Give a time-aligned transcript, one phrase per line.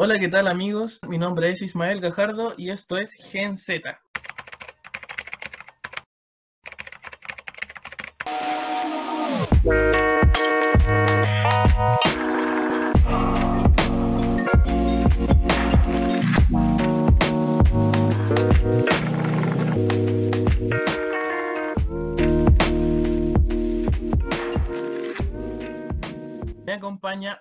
[0.00, 1.00] Hola, ¿qué tal amigos?
[1.08, 4.00] Mi nombre es Ismael Gajardo y esto es Gen Z.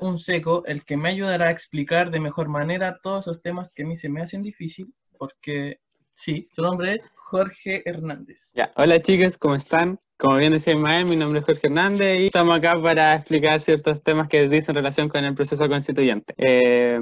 [0.08, 3.72] acompaña un seco, el que me ayudará a explicar de mejor manera todos esos temas
[3.74, 5.80] que a mí se me hacen difícil, porque
[6.14, 8.52] sí, su nombre es Jorge Hernández.
[8.56, 10.00] Ya, hola chicos, ¿cómo están?
[10.18, 14.02] Como bien decía Ismael, mi nombre es Jorge Hernández y estamos acá para explicar ciertos
[14.02, 16.34] temas que dicen relación con el proceso constituyente.
[16.38, 17.00] Eh,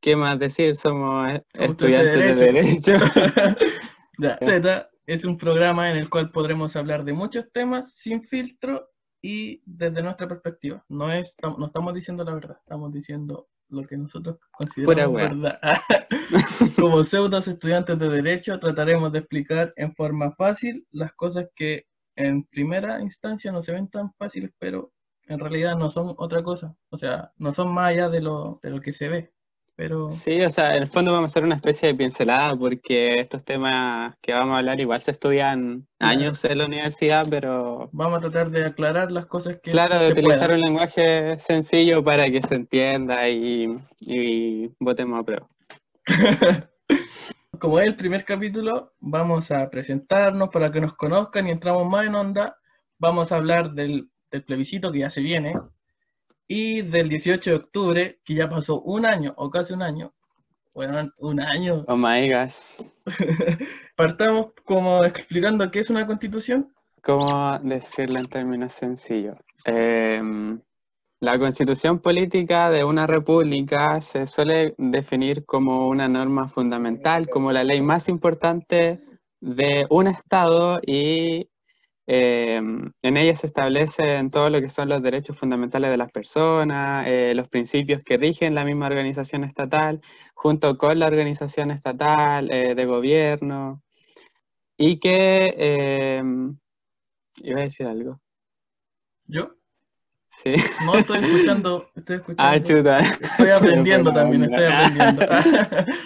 [0.00, 0.76] ¿Qué más decir?
[0.76, 2.92] Somos estudiantes de Derecho.
[4.16, 8.93] Ya, Z es un programa en el cual podremos hablar de muchos temas sin filtro
[9.24, 10.84] y desde nuestra perspectiva.
[10.86, 15.58] No, es, no estamos diciendo la verdad, estamos diciendo lo que nosotros consideramos verdad.
[16.78, 22.44] Como pseudos estudiantes de Derecho, trataremos de explicar en forma fácil las cosas que en
[22.44, 24.92] primera instancia no se ven tan fáciles, pero
[25.26, 26.76] en realidad no son otra cosa.
[26.90, 29.32] O sea, no son más allá de lo, de lo que se ve.
[29.76, 33.18] Pero Sí, o sea, en el fondo vamos a hacer una especie de pincelada porque
[33.18, 36.12] estos temas que vamos a hablar igual se estudian Claro.
[36.18, 40.12] años en la universidad, pero vamos a tratar de aclarar las cosas que claro, de
[40.12, 45.46] utilizar un lenguaje sencillo para que se entienda y, y votemos a prueba.
[47.58, 52.06] Como es el primer capítulo, vamos a presentarnos para que nos conozcan y entramos más
[52.06, 52.56] en onda.
[52.98, 55.54] Vamos a hablar del, del plebiscito que ya se viene
[56.46, 60.12] y del 18 de octubre, que ya pasó un año o casi un año.
[60.74, 61.84] Bueno, un año.
[61.86, 62.82] Oh my gosh.
[63.96, 66.72] Partamos como explicando qué es una constitución.
[67.02, 69.36] ¿Cómo decirlo en términos sencillos?
[69.64, 70.60] Em,
[71.20, 77.62] la constitución política de una república se suele definir como una norma fundamental, como la
[77.62, 79.00] ley más importante
[79.40, 81.48] de un Estado y
[82.06, 87.06] em, en ella se establecen todo lo que son los derechos fundamentales de las personas,
[87.08, 90.00] eh, los principios que rigen la misma organización estatal,
[90.34, 93.82] junto con la organización estatal eh, de gobierno,
[94.76, 95.54] y que...
[95.56, 96.56] em,
[97.42, 98.20] Iba a decir algo.
[99.26, 99.54] Yo
[100.30, 100.54] Sí.
[100.84, 102.68] no estoy escuchando, estoy Ah, escuchando.
[102.68, 103.00] chuta.
[103.00, 105.26] Estoy aprendiendo también, estoy aprendiendo.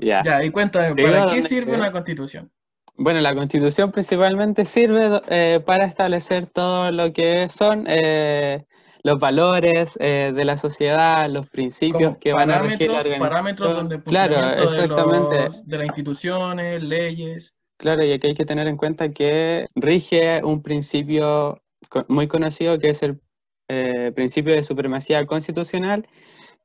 [0.00, 0.22] Ya.
[0.22, 1.76] Ya, y cuéntame, Digo, ¿para qué ¿dónde sirve quedé?
[1.78, 2.50] una constitución?
[2.98, 8.64] Bueno, la constitución principalmente sirve eh, para establecer todo lo que son eh,
[9.04, 13.18] los valores eh, de la sociedad, los principios Como que van a regir la parámetros,
[13.20, 14.10] parámetros donde organización.
[14.42, 15.44] Claro, de, exactamente.
[15.44, 17.54] los- de las instituciones, leyes.
[17.78, 21.62] Claro, y aquí hay que tener en cuenta que rige un principio
[22.08, 23.20] muy conocido que es el
[23.68, 26.04] eh, principio de supremacía constitucional,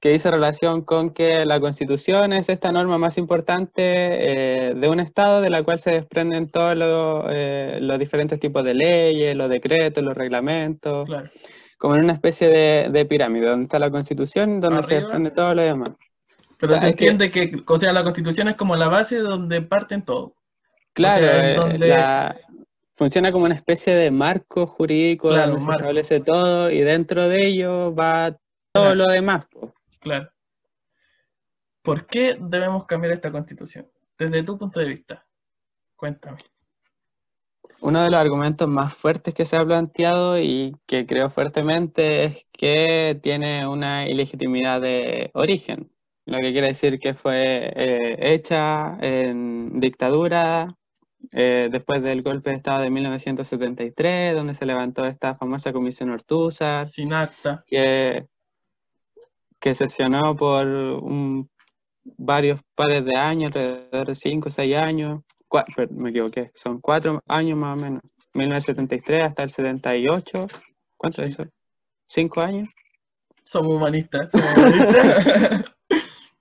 [0.03, 5.00] que dice relación con que la constitución es esta norma más importante eh, de un
[5.00, 9.50] Estado de la cual se desprenden todos los, eh, los diferentes tipos de leyes, los
[9.50, 11.30] decretos, los reglamentos, Claro.
[11.78, 15.00] como en una especie de, de pirámide, donde está la constitución, donde se Arriba.
[15.08, 15.92] desprende todo lo demás.
[16.59, 18.90] Pero O sea, se es que- entiende que, o sea, la constitución es como la
[18.90, 20.34] base donde parten todo.
[20.92, 22.36] Claro, sea, en eh, donde- la-
[22.97, 25.80] funciona como una especie de marco jurídico Claro, donde se marco.
[25.84, 28.31] establece todo y dentro de ello va
[28.74, 28.96] todo Claro.
[28.96, 29.46] lo demás.
[29.50, 29.74] po.
[30.03, 30.30] Claro.
[31.81, 33.90] ¿Por qué debemos cambiar esta constitución?
[34.18, 35.25] Desde tu punto de vista.
[35.96, 36.38] Cuéntame.
[37.81, 42.46] Uno de los argumentos más fuertes que se ha planteado y que creo fuertemente es
[42.52, 45.92] que tiene una ilegitimidad de origen,
[46.25, 50.78] lo que quiere decir que fue eh, hecha en dictadura
[51.31, 56.88] eh, después del golpe de Estado de 1973, donde se levantó esta famosa comisión Ortúzar.
[56.88, 57.63] Sin acta.
[57.68, 58.28] que,
[59.63, 61.50] que sesionó por un-
[62.18, 65.22] varios pares de años, alrededor de 5 o 6 años.
[65.47, 68.01] Cua- per- me equivoqué, son 4 años más o menos.
[68.34, 70.47] 1973 hasta el 78.
[70.97, 71.46] ¿Cuánto es eso?
[72.09, 72.68] ¿5 años?
[73.46, 74.31] Somos humanistas.
[74.31, 75.66] Somos humanistas.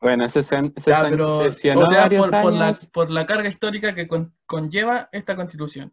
[0.01, 2.89] Bueno, se, sen- se Ya, pero, o sesionó sea, varios por, por la, años.
[2.93, 5.93] por la carga histórica que con- conlleva esta constitución.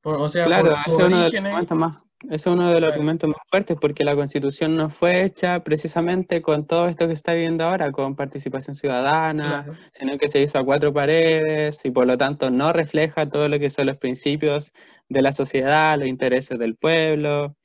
[0.00, 1.70] Por- o sea, Claro, por sus orígenes.
[1.74, 6.42] más, es uno de los argumentos más fuertes, porque la constitución no fue hecha precisamente
[6.42, 9.78] con todo esto que está viendo ahora, con participación ciudadana, Claro.
[9.92, 13.58] sino que se hizo a cuatro paredes y por lo tanto no refleja todo lo
[13.58, 14.72] que son los principios
[15.08, 17.56] de la sociedad, los intereses del pueblo,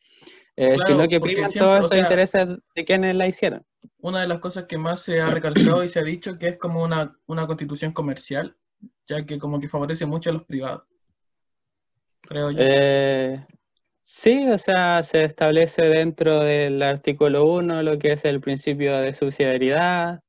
[0.56, 3.64] eh, Claro, sino que priman siempre, todos o esos sea, intereses de quienes la hicieron.
[4.02, 6.58] una de las cosas que más se ha recalcado y se ha dicho que es
[6.58, 8.56] como una, una constitución comercial,
[9.08, 10.84] ya que como que favorece mucho a los privados.
[12.22, 12.58] Creo yo.
[12.62, 13.46] Eh,
[14.10, 19.14] sí, o sea, se establece dentro del artículo 1 lo que es el principio de
[19.14, 20.22] subsidiariedad,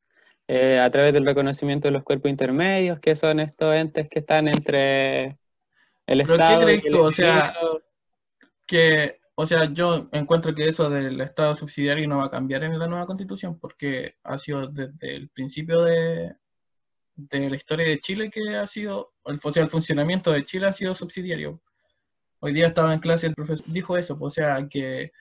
[0.47, 4.49] eh, a través del reconocimiento de los cuerpos intermedios, que son estos entes que están
[4.49, 5.38] entre
[6.06, 7.00] el ¿Pero Estado qué crees y el tú?
[7.03, 7.55] O sea,
[8.67, 12.79] que, o sea, yo encuentro que eso del Estado subsidiario no va a cambiar en
[12.79, 16.35] la nueva constitución porque ha sido desde el principio de,
[17.15, 20.73] de la historia de Chile que ha sido, o sea, el funcionamiento de Chile ha
[20.73, 21.62] sido subsidiario.
[22.40, 25.12] Hoy día estaba en clase, el profesor dijo eso, pues, o sea, que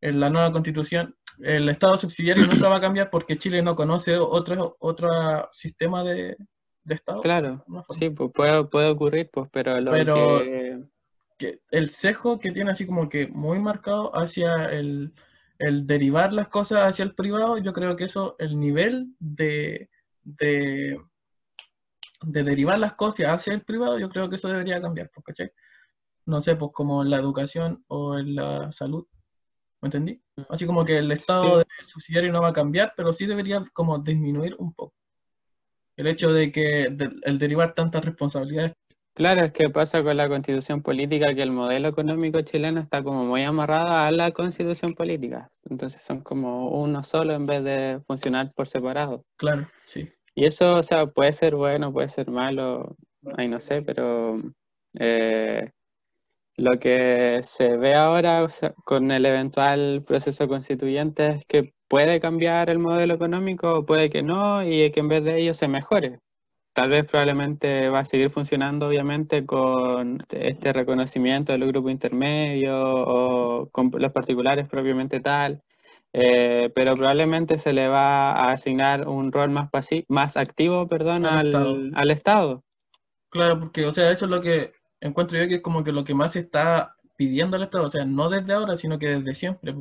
[0.00, 4.16] en la nueva constitución el Estado subsidiario nunca va a cambiar porque Chile no conoce
[4.16, 6.36] otro, otro sistema de,
[6.84, 7.20] de Estado.
[7.20, 7.64] Claro,
[7.98, 10.82] sí, pues puede, puede ocurrir, pues, pero lo Pero- que...
[11.36, 15.12] que el sesgo que tiene así como que muy marcado hacia el,
[15.58, 19.88] el derivar las cosas hacia el privado, yo creo que eso, el nivel de,
[20.22, 21.00] de,
[22.22, 25.50] de derivar las cosas hacia el privado, yo creo que eso debería cambiar, pues, ¿cachai?
[26.28, 29.06] No sé, pues como en la educación o en la salud,
[29.80, 30.20] ¿me entendí?
[30.50, 31.66] Así como que el estado Sí.
[31.78, 34.92] de subsidiario no va a cambiar, pero sí debería como disminuir un poco.
[35.96, 38.74] El hecho de que de- el derivar tantas responsabilidades
[39.14, 43.24] Claro, es que pasa con la constitución política que el modelo económico chileno está como
[43.24, 45.50] muy amarrado a la constitución política.
[45.68, 49.24] Entonces son como uno solo en vez de funcionar por separado.
[49.36, 50.08] Claro, sí.
[50.36, 52.94] Y eso, o sea, puede ser bueno, puede ser malo,
[53.36, 54.36] ahí no sé, pero
[54.94, 55.68] eh,
[56.58, 62.20] lo que se ve ahora o sea, con el eventual proceso constituyente es que puede
[62.20, 66.18] cambiar el modelo económico, puede que no, y que en vez de ello se mejore.
[66.72, 72.76] Tal vez probablemente va a seguir funcionando, obviamente, con este reconocimiento de los grupos intermedios
[72.76, 75.62] o con los particulares propiamente tal,
[76.12, 79.70] eh, pero probablemente se le va a asignar un rol más,
[80.08, 81.78] más activo perdón, Al al, Estado.
[81.94, 82.64] al Estado.
[83.30, 86.04] Claro, porque, o sea, eso es lo que encuentro yo que es como que lo
[86.04, 89.34] que más se está pidiendo al Estado, o sea, no desde ahora, sino que desde
[89.34, 89.74] siempre,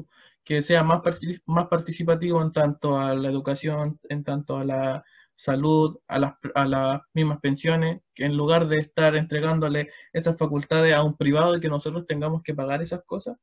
[0.43, 1.01] que sea más,
[1.45, 5.05] más participativo en tanto a la educación, en tanto a la
[5.35, 10.95] salud, a las, a las mismas pensiones, que en lugar de estar entregándole esas facultades
[10.95, 13.37] a un privado y que nosotros tengamos que pagar esas cosas,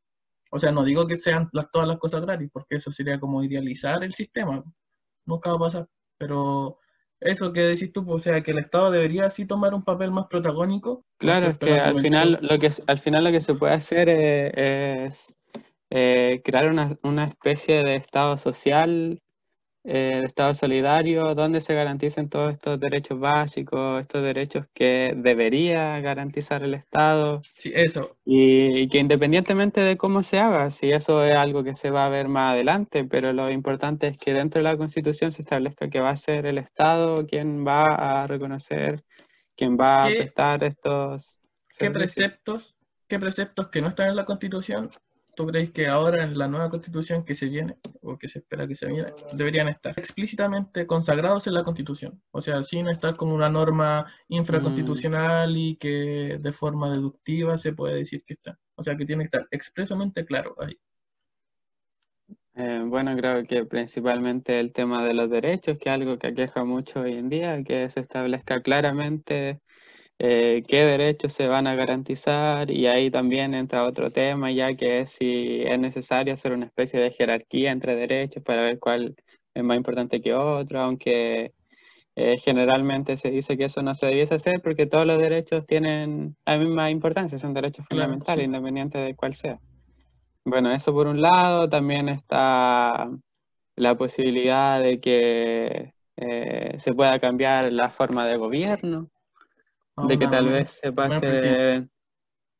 [0.51, 3.43] o sea, no digo que sean las, todas las cosas gratis, porque eso sería como
[3.45, 4.63] idealizar el sistema,
[5.25, 5.89] nunca va a pasar,
[6.19, 6.79] pero
[7.25, 10.11] eso que decís tú, pues, o sea, que el Estado debería sí tomar un papel
[10.11, 11.05] más protagónico.
[11.19, 15.07] Claro, es que al final lo que, al final lo que se puede hacer eh,
[15.07, 15.35] es
[15.91, 19.21] eh, crear una, una especie de Estado social,
[19.85, 26.01] eh, de Estado solidario, donde se garanticen todos estos derechos básicos, estos derechos que debería
[26.01, 27.47] garantizar el Estado.
[27.57, 31.75] Sí, eso, Y, y que independientemente de cómo se haga, si eso es algo que
[31.75, 35.31] se va a ver más adelante, pero lo importante es que dentro de la Constitución
[35.33, 39.05] se establezca que va a ser el Estado quien va a reconocer,
[39.57, 41.39] quien va a ¿Qué- prestar estos
[41.79, 42.77] ¿qué preceptos,
[43.09, 44.91] qué preceptos que no están en la Constitución,
[45.35, 48.67] tú crees que ahora en la nueva Constitución que se viene, o que se espera
[48.67, 52.23] que se viene, deberían estar explícitamente consagrados en la Constitución?
[52.31, 57.97] O sea, sin estar como una norma infraconstitucional y que de forma deductiva se puede
[57.97, 58.59] decir que está.
[58.77, 60.79] O sea, que tiene que estar expresamente claro ahí.
[62.57, 66.65] Eh, bueno, creo que principalmente el tema de los derechos, que es algo que aqueja
[66.65, 69.61] mucho hoy en día, que se establezca claramente
[70.19, 75.01] eh, qué derechos se van a garantizar y ahí también entra otro tema, ya que
[75.01, 79.17] es si es necesario hacer una especie de jerarquía entre derechos para ver cuál
[79.55, 81.53] es más importante que otro, aunque
[82.17, 86.37] eh, generalmente se dice que eso no se debiese hacer porque todos los derechos tienen
[86.47, 88.47] la misma importancia, son derechos Claro, fundamentales, sí.
[88.47, 89.61] independiente de cuál sea.
[90.45, 93.11] Bueno, eso por un lado, también está
[93.77, 99.11] la posibilidad de que eh, se pueda cambiar la forma de gobierno,
[99.97, 101.89] De que tal vez se pase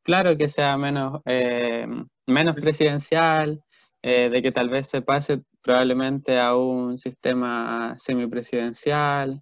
[0.03, 1.85] claro, que sea menos, eh,
[2.27, 3.61] menos Presi- presidencial,
[4.01, 9.41] eh, de que tal vez se pase probablemente a un sistema semipresidencial,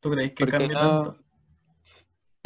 [0.00, 1.24] ¿Tú crees que cambie no, tanto?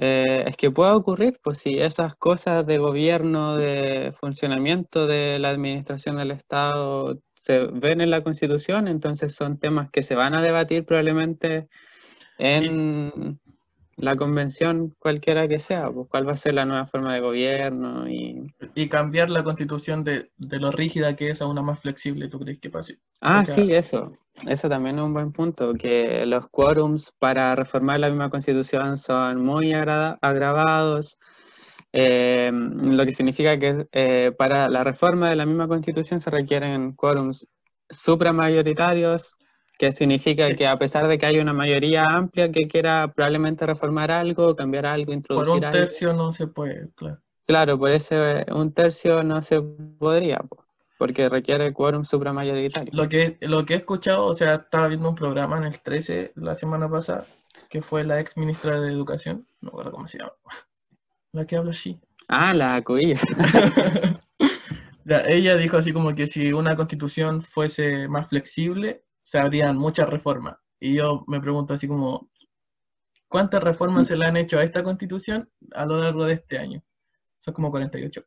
[0.00, 5.50] Eh, es que puede ocurrir, pues si esas cosas de gobierno, de funcionamiento de la
[5.50, 10.42] administración del Estado se ven en la Constitución, entonces son temas que se van a
[10.42, 11.68] debatir probablemente
[12.38, 13.40] en
[13.98, 18.08] la convención cualquiera que sea, pues cuál va a ser la nueva forma de gobierno
[18.08, 18.54] y...
[18.74, 22.38] Y cambiar la constitución de, de lo rígida que es a una más flexible, ¿tú
[22.38, 22.98] crees que pase?
[23.20, 24.12] Ah, O sea- sí, eso.
[24.46, 29.44] Eso también es un buen punto, que los quórums para reformar la misma constitución son
[29.44, 31.18] muy agra- agravados,
[31.92, 36.92] eh, lo que significa que eh, para la reforma de la misma constitución se requieren
[36.92, 37.48] quórums
[37.90, 39.37] supramayoritarios,
[39.78, 44.10] que significa que a pesar de que hay una mayoría amplia que quiera probablemente reformar
[44.10, 47.20] algo, cambiar algo, Por introducir un algo, tercio no se puede, claro.
[47.46, 50.38] claro, por ese un tercio no se podría.
[50.38, 50.64] po.
[50.98, 52.90] porque requiere quórum supramayoritario.
[52.92, 56.32] Lo que, lo que he escuchado, o sea, estaba viendo un programa en el 13
[56.34, 57.24] la semana pasada,
[57.70, 60.32] que fue la ex ministra de Educación, no recuerdo cómo se llama,
[61.32, 62.00] la que habla así.
[62.26, 63.22] Ah, la Cubillos.
[65.06, 70.56] Ella dijo así como que si una constitución fuese más flexible, se habrían muchas reformas.
[70.80, 72.30] Y yo me pregunto así como,
[73.28, 76.82] ¿cuántas reformas se le han hecho a esta constitución a lo largo de este año?
[77.40, 78.24] Son como 48.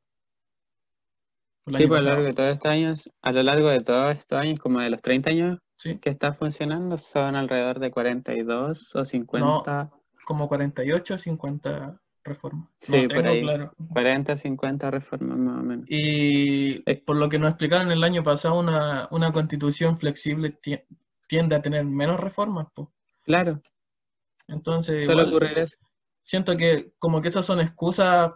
[1.66, 4.16] El Sí, pues a lo largo de todos estos años, a lo largo de todos
[4.16, 8.96] estos años, como de los 30 años Sí, que está funcionando, son alrededor de 42
[8.96, 9.90] o 50,
[10.28, 12.70] como 48 o 50 reformas.
[12.80, 13.42] Sí, por ahí.
[13.42, 13.74] claro.
[13.94, 15.86] 40 50 reformas más o menos.
[15.90, 17.04] Y Eh.
[17.06, 20.86] por lo que nos explicaron el año pasado, una, una constitución flexible tie-
[21.28, 22.68] tiende a tener menos reformas.
[22.76, 22.88] pues.
[23.24, 23.62] Claro,
[24.48, 25.78] Entonces, suele igual, ocurrir eso.
[26.24, 28.32] siento que como que esas son excusas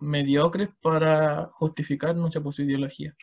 [0.00, 3.14] mediocres para justificar, no sé, por su ideología.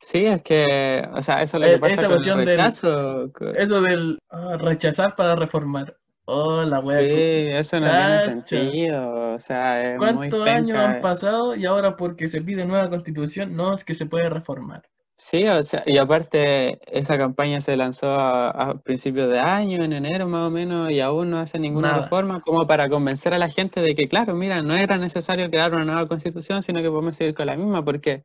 [0.00, 2.46] Sí, es que, o sea, eso es lo Eh, que pasa esa con el del-
[2.46, 3.32] rechazo.
[3.54, 5.96] Eso del ah, rechazar para reformar.
[6.30, 6.98] Oh, la wea.
[6.98, 10.84] Sí, eso no tiene sentido, o sea, es muy ¿Cuántos años penca.
[10.84, 14.88] han pasado y ahora porque se pide nueva constitución no es que se puede reformar?
[15.20, 19.92] Sí, o sea, y aparte esa campaña se lanzó a, a principios de año, en
[19.92, 21.92] enero más o menos, y aún no hace ninguna Nada.
[21.92, 25.74] reforma como para convencer a la gente de que, claro, mira, no era necesario crear
[25.74, 28.22] una nueva constitución, sino que podemos seguir con la misma, porque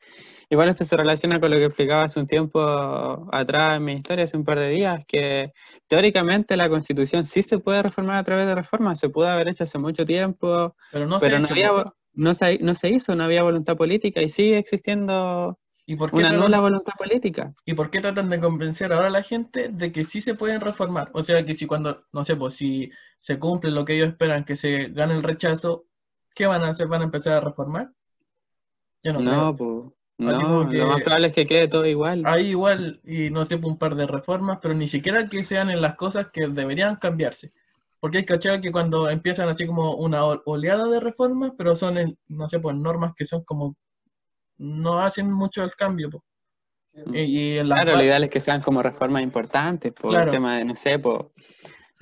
[0.50, 2.60] igual esto se relaciona con lo que explicaba hace un tiempo
[3.32, 5.52] atrás en mi historia, hace un par de días, que
[5.88, 9.64] teóricamente la constitución sí se puede reformar a través de reformas, se pudo haber hecho
[9.64, 11.72] hace mucho tiempo, Pero no se pero ha no había,
[12.14, 16.18] no se, no se hizo, no había voluntad política y sigue existiendo ¿Y por qué
[16.18, 17.54] una tratan- nula voluntad política.
[17.66, 20.62] ¿Y por qué tratan de convencer ahora a la gente de que sí se pueden
[20.62, 21.10] reformar?
[21.14, 24.46] O sea, que si cuando, no sé, pues si se cumple lo que ellos esperan,
[24.46, 25.86] que se gane el rechazo,
[26.36, 26.88] ¿qué van a hacer?
[26.88, 27.92] ¿Van a empezar a reformar?
[29.04, 32.24] Yo no, No, pues, no, como lo más probable es que quede todo igual.
[32.26, 35.70] Hay igual, y no sé, pues, un par de reformas, pero ni siquiera que sean
[35.70, 37.52] en las cosas que deberían cambiarse.
[38.00, 41.98] Porque hay cachado que cuando empiezan así como una ol- oleada de reformas, pero son,
[41.98, 43.76] en, no sé, pues normas que son como,
[44.58, 46.10] no hacen mucho el cambio.
[47.14, 50.26] Y, y en las Claro, lo ideal es que sean como reformas importantes, por Claro.
[50.26, 51.32] el tema de, no sé, po,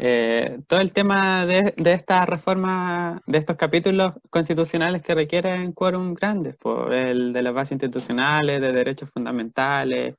[0.03, 6.15] eh, todo el tema de, de esta reforma, de estos capítulos constitucionales que requieren quórum
[6.15, 10.15] grandes, por el de las bases institucionales, de derechos fundamentales,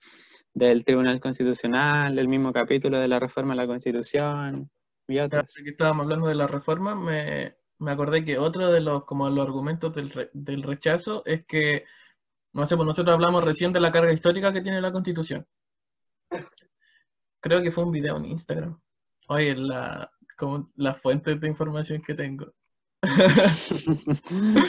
[0.55, 4.71] del Tribunal Constitucional, el mismo capítulo de la reforma a la Constitución
[5.09, 5.53] y otros.
[5.53, 9.45] que estábamos hablando de la reforma, me, me acordé que otro de los, como los
[9.45, 11.87] argumentos del, re- del rechazo es que,
[12.53, 15.45] no sé, pues nosotros hablamos recién de la carga histórica que tiene la Constitución.
[17.41, 18.79] Creo que fue un video en Instagram.
[19.33, 22.53] Oye, la, como las fuentes de información que tengo.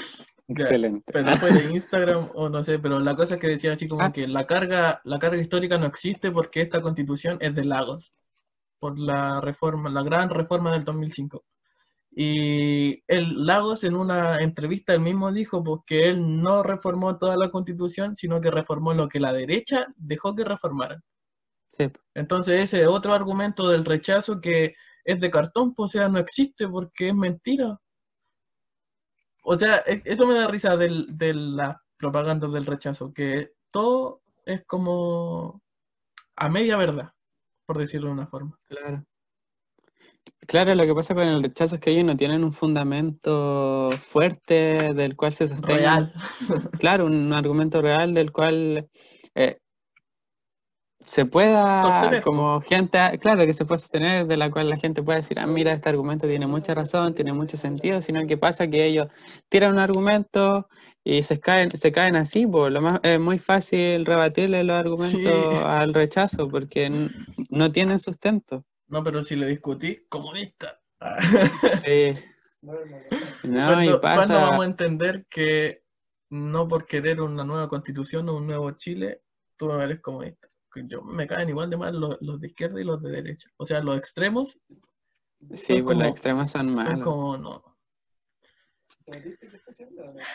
[0.48, 1.04] Excelente.
[1.12, 4.04] Pero fue de Instagram o no sé, pero la cosa es que decía así como
[4.04, 4.12] Ah.
[4.12, 8.14] que la carga, la carga histórica no existe porque esta constitución es de Lagos,
[8.80, 11.44] por la reforma, la gran reforma del 2005.
[12.16, 17.36] Y el Lagos en una entrevista él mismo dijo pues, que él no reformó toda
[17.38, 21.02] la constitución, sino que reformó lo que la derecha dejó que reformaran.
[21.78, 21.92] Sí.
[22.14, 26.68] Entonces ese otro argumento del rechazo que es de cartón, pues, o sea, no existe
[26.68, 27.80] porque es mentira.
[29.44, 34.22] O sea, e- eso me da risa del- de la propaganda del rechazo, que todo
[34.46, 35.62] es como
[36.36, 37.12] a media verdad,
[37.66, 38.58] por decirlo de una forma.
[38.68, 39.04] Claro.
[40.48, 44.94] Claro, lo que pasa con el rechazo es que ellos no tienen un fundamento fuerte
[44.94, 46.12] del cual se sostengan.
[46.12, 46.70] Real.
[46.80, 48.90] Claro, un argumento real del cual
[49.36, 49.60] eh,
[51.06, 55.04] se pueda, Sostener, como gente, claro, que se puede sostener, de la cual la gente
[55.04, 58.68] pueda decir, ah, mira, este argumento tiene mucha razón, tiene mucho sentido, sino que pasa
[58.68, 59.08] que ellos
[59.50, 60.68] tiran un argumento
[61.04, 65.26] y se caen, se caen así, lo más, es muy fácil rebatirle los argumentos Sí.
[65.66, 66.90] al rechazo porque
[67.50, 68.66] no tienen sustento.
[68.88, 70.80] No, pero si le discutí, comunista.
[71.86, 72.14] Sí.
[72.64, 75.84] No, y ¿Cuándo, cuándo pasa, vamos a entender que
[76.30, 79.22] no por querer una nueva constitución o un nuevo Chile,
[79.58, 80.48] tú no eres comunista?
[80.76, 83.50] Yo, me caen igual de mal los, los de izquierda y los de derecha.
[83.58, 84.58] O sea, los extremos
[85.54, 87.04] sí, son pues los extremos son son malos.
[87.04, 87.64] como no.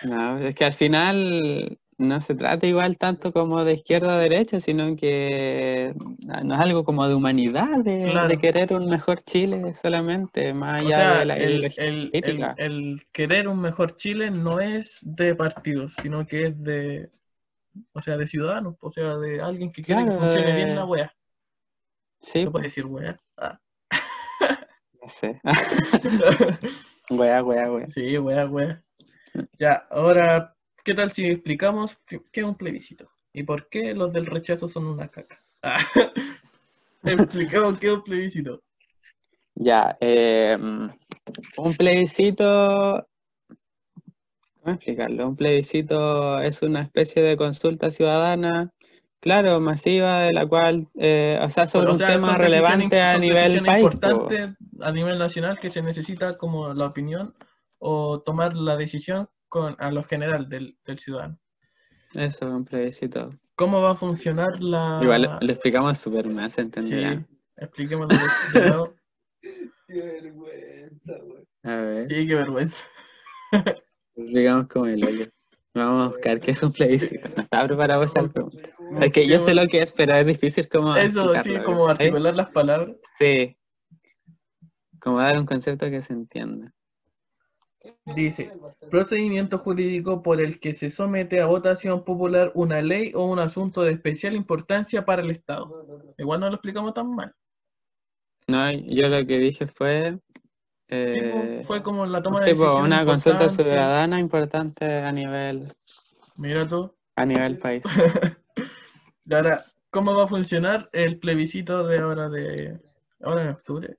[0.02, 4.60] No, es que al final no se trata igual tanto como de izquierda a derecha,
[4.60, 5.92] sino que
[6.44, 10.96] no es algo como de humanidad, de, querer un mejor Chile solamente, más O allá
[10.96, 15.94] sea, de la el, el- el- el querer un mejor Chile no es de partidos,
[15.94, 17.10] sino que es de,
[17.92, 21.14] o sea, de ciudadanos, o sea, de alguien que quiere que funcione bien la wea.
[22.20, 23.20] Sí, Se puede decir wea.
[23.36, 23.60] Ah.
[25.00, 25.40] no sé.
[27.10, 27.88] Wea, wea, wea.
[27.88, 28.82] Sí, wea, wea.
[29.58, 30.54] Ya, ahora,
[30.84, 33.10] ¿qué tal si explicamos qué qué es un plebiscito?
[33.32, 35.42] ¿Y por qué los del rechazo son una caca?
[35.62, 35.78] Ah,
[37.02, 38.62] Explicamos qué es un plebiscito.
[39.54, 43.07] Ya, eh, un plebiscito,
[44.68, 45.28] ¿cómo explicarlo?
[45.28, 48.72] Un plebiscito es una especie de consulta ciudadana,
[49.20, 53.00] claro, masiva, de la cual, eh, o sea, sobre O un sea, tema son relevante
[53.00, 53.82] a nivel país.
[53.82, 53.92] po.
[53.94, 57.34] importantes a nivel nacional que se necesita como la opinión
[57.78, 61.38] o tomar la decisión con, a lo general del, del ciudadano.
[62.14, 63.30] Eso, un plebiscito.
[63.54, 65.00] ¿Cómo va a funcionar la...?
[65.02, 66.64] Igual lo, lo explicamos súper más, ¿se Ah.
[66.64, 67.26] Sí, entenderá?
[67.56, 68.24] expliquémoslo de,
[68.60, 68.94] de nuevo.
[69.88, 71.44] Qué vergüenza, güey.
[71.64, 72.84] A ver, Sí, qué vergüenza.
[74.18, 75.26] explicamos como el hoyo.
[75.74, 77.28] Vamos a buscar qué es un plebiscito.
[77.36, 78.70] No estaba preparado para esa pregunta.
[79.00, 82.34] Es que yo sé lo que es, pero es difícil como Eso, sí, como articular
[82.34, 82.96] las palabras.
[83.18, 83.56] Sí.
[84.98, 86.72] Como dar un concepto que se entienda.
[88.16, 88.50] Dice,
[88.90, 93.82] procedimiento jurídico por el que se somete a votación popular una ley o un asunto
[93.82, 96.14] de especial importancia para el Estado.
[96.18, 97.32] Igual no lo explicamos tan mal.
[98.48, 100.18] No, yo lo que dije fue...
[100.90, 105.12] Sí, eh, fue como la toma sí, de pues, decisión una consulta ciudadana importante a
[105.12, 105.74] nivel,
[106.36, 106.94] Mira tú.
[107.16, 107.82] a nivel país.
[109.30, 112.80] Y ahora, ¿cómo va a funcionar el plebiscito de ahora de
[113.20, 113.98] ahora en octubre?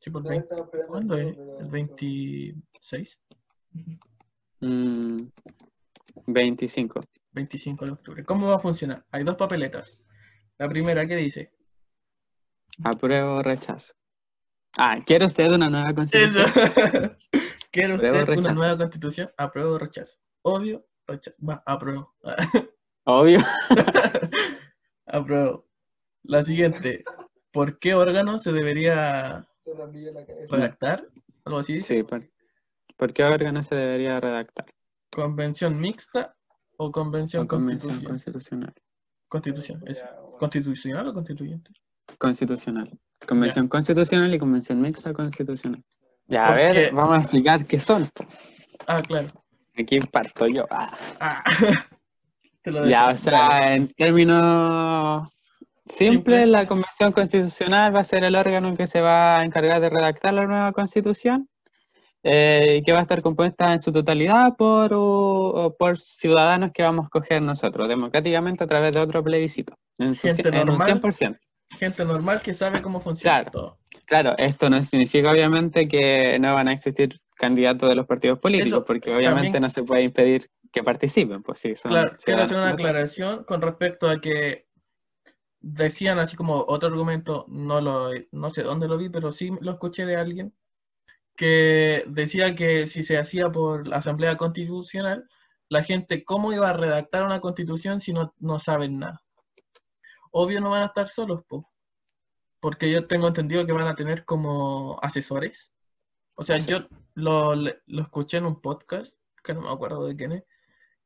[0.00, 0.48] Sí, por 20
[0.88, 1.36] ¿Cuándo es?
[1.60, 3.20] ¿El 26?
[4.58, 5.28] Mm,
[6.26, 7.00] 25.
[7.32, 8.24] 25 de octubre.
[8.24, 9.04] ¿Cómo va a funcionar?
[9.12, 9.96] Hay dos papeletas.
[10.58, 11.52] La primera, ¿qué dice?
[12.82, 13.94] Apruebo o rechazo.
[14.76, 15.94] Ah, ¿quiere usted una nueva Eso.
[15.94, 16.52] constitución?
[17.70, 19.30] ¿Quiere Apruebo o usted una nueva constitución?
[19.36, 20.18] Apruebo o rechazo.
[20.42, 21.36] Obvio, rechazo.
[21.46, 22.14] Va, apruebo.
[23.04, 23.40] Obvio.
[25.06, 25.66] apruebo.
[26.24, 27.04] La siguiente.
[27.52, 29.48] ¿Por qué órgano se debería
[30.50, 31.08] redactar?
[31.44, 31.96] Algo así dice.
[31.96, 32.28] Sí, ¿por,
[32.96, 34.66] ¿por qué órgano se debería redactar?
[35.10, 36.36] ¿Convención mixta
[36.76, 38.74] o convención, O convención constitucional?
[39.28, 39.84] constitucional.
[40.38, 41.70] ¿Constitucional o constituyente?
[42.18, 42.90] Constitucional.
[43.26, 45.82] Convención constitucional y convención mixta constitucional.
[46.28, 48.08] Ya, a ver, vamos a explicar qué son.
[48.86, 49.28] Ah, claro.
[49.78, 50.66] Aquí parto yo.
[50.70, 50.96] Ah.
[51.20, 51.44] Ah.
[52.62, 55.28] Te lo Ya, o sea, en términos
[55.84, 56.48] simples, Simples.
[56.48, 60.34] la Convención Constitucional va a ser el órgano que se va a encargar de redactar
[60.34, 61.48] la nueva Constitución,
[62.28, 66.82] eh, y que va a estar compuesta en su totalidad por, uh, por ciudadanos que
[66.82, 70.66] vamos a escoger nosotros, democráticamente a través de otro plebiscito, en, su, Gente en un
[70.76, 71.00] normal.
[71.00, 71.38] 100%.
[71.70, 73.50] Gente normal que sabe cómo funciona Claro.
[73.50, 73.78] todo.
[74.06, 78.68] Claro, esto no significa obviamente que no van a existir candidatos de los partidos políticos,
[78.78, 82.42] Eso, porque obviamente también- no se puede impedir que participen, pues sí, son Claro, quiero
[82.42, 84.66] hacer una aclaración con respecto a que
[85.60, 89.72] decían así como otro argumento, no lo no sé dónde lo vi, pero sí lo
[89.72, 90.54] escuché de alguien
[91.36, 95.28] que decía que si se hacía por la Asamblea Constitucional,
[95.68, 99.22] la gente cómo iba a redactar una constitución si no, no saben nada.
[100.38, 101.70] Obvio no van a estar solos, po,
[102.60, 105.72] porque yo tengo entendido que van a tener como asesores.
[106.34, 106.70] O sea, Sí.
[106.70, 107.54] yo lo,
[108.02, 110.44] escuché en un podcast, que no me acuerdo de quién es,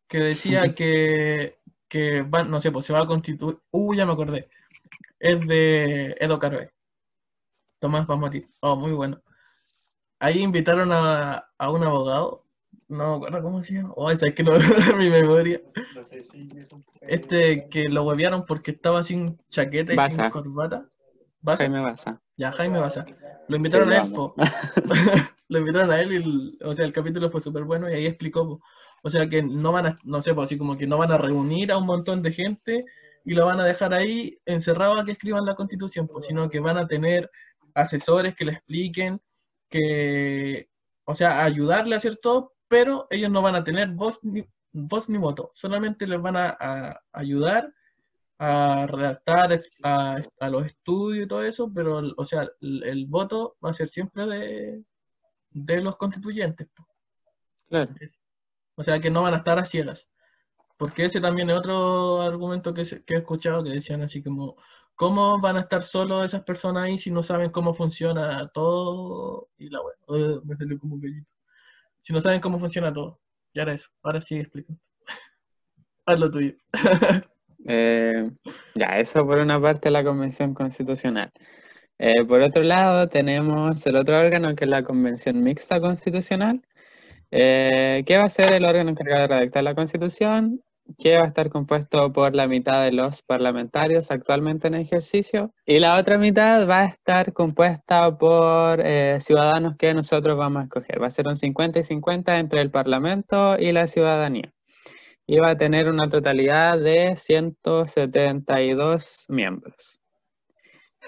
[0.09, 3.57] que decía que, que van, no sé, pues se va a constituir.
[3.71, 4.49] Uh, ya me acordé.
[5.21, 6.73] Es de Edo Carve.
[7.79, 8.45] Tomás Pamati.
[8.59, 9.23] Oh, muy bueno.
[10.19, 12.47] Ahí invitaron a, a un abogado.
[12.90, 13.92] No me acuerdo cómo se llama.
[13.96, 14.53] Oh, es que no
[14.98, 15.61] mi memoria.
[15.94, 20.29] No sé si es un- Este que lo huevearon porque estaba sin chaqueta y sin
[20.31, 20.87] corbata.
[21.40, 21.64] ¿Baza?
[21.64, 22.20] Jaime Baza.
[22.37, 23.07] Ya, Jaime Baza.
[23.48, 24.35] Lo invitaron Sí, a él, po.
[25.48, 28.07] lo invitaron a él y el, o sea, el capítulo fue súper bueno y ahí
[28.07, 28.61] explicó, po.
[29.03, 31.16] o sea, que no van a, no sé, pues así como que no van a
[31.18, 32.85] reunir a un montón de gente
[33.24, 36.59] y lo van a dejar ahí encerrado a que escriban la constitución, pues, sino que
[36.61, 37.31] van a tener
[37.74, 39.20] asesores que le expliquen,
[39.68, 40.68] que,
[41.05, 45.09] o sea, ayudarle a hacer todo, pero ellos no van a tener voz ni, voz
[45.09, 47.74] ni voto, solamente les van a, a ayudar
[48.38, 53.56] a redactar a, a los estudios y todo eso, pero, o sea, el, el voto
[53.62, 54.85] va a ser siempre de,
[55.50, 56.68] de los constituyentes.
[57.68, 57.92] Claro.
[58.76, 60.09] O sea, que no van a estar a ciegas.
[60.78, 64.56] Porque ese también es otro argumento que, se- que he escuchado que decían así como,
[64.94, 69.50] ¿cómo van a estar solo esas personas ahí si no saben cómo funciona todo?
[69.59, 71.30] Y la uh, me salió como un gallito.
[72.11, 73.20] Si no saben cómo funciona todo.
[73.53, 74.75] Y ahora eso, ahora sí explico.
[76.07, 76.55] Haz lo tuyo.
[77.66, 78.31] Eh,
[78.75, 81.31] ya, eso por una parte la Convención Constitucional.
[81.99, 86.62] Eh, por otro lado, tenemos el otro órgano que es la Convención Mixta Constitucional,
[87.31, 90.62] eh, que va a ser el órgano encargado de redactar la Constitución,
[90.98, 95.79] que va a estar compuesto por la mitad de los parlamentarios actualmente en ejercicio, y
[95.79, 101.03] la otra mitad va a estar compuesta por eh, ciudadanos que nosotros vamos a escoger.
[101.03, 104.53] Va a ser un 50 y 50 entre el Parlamento y la ciudadanía.
[105.26, 110.00] iba a tener una totalidad de 172 miembros.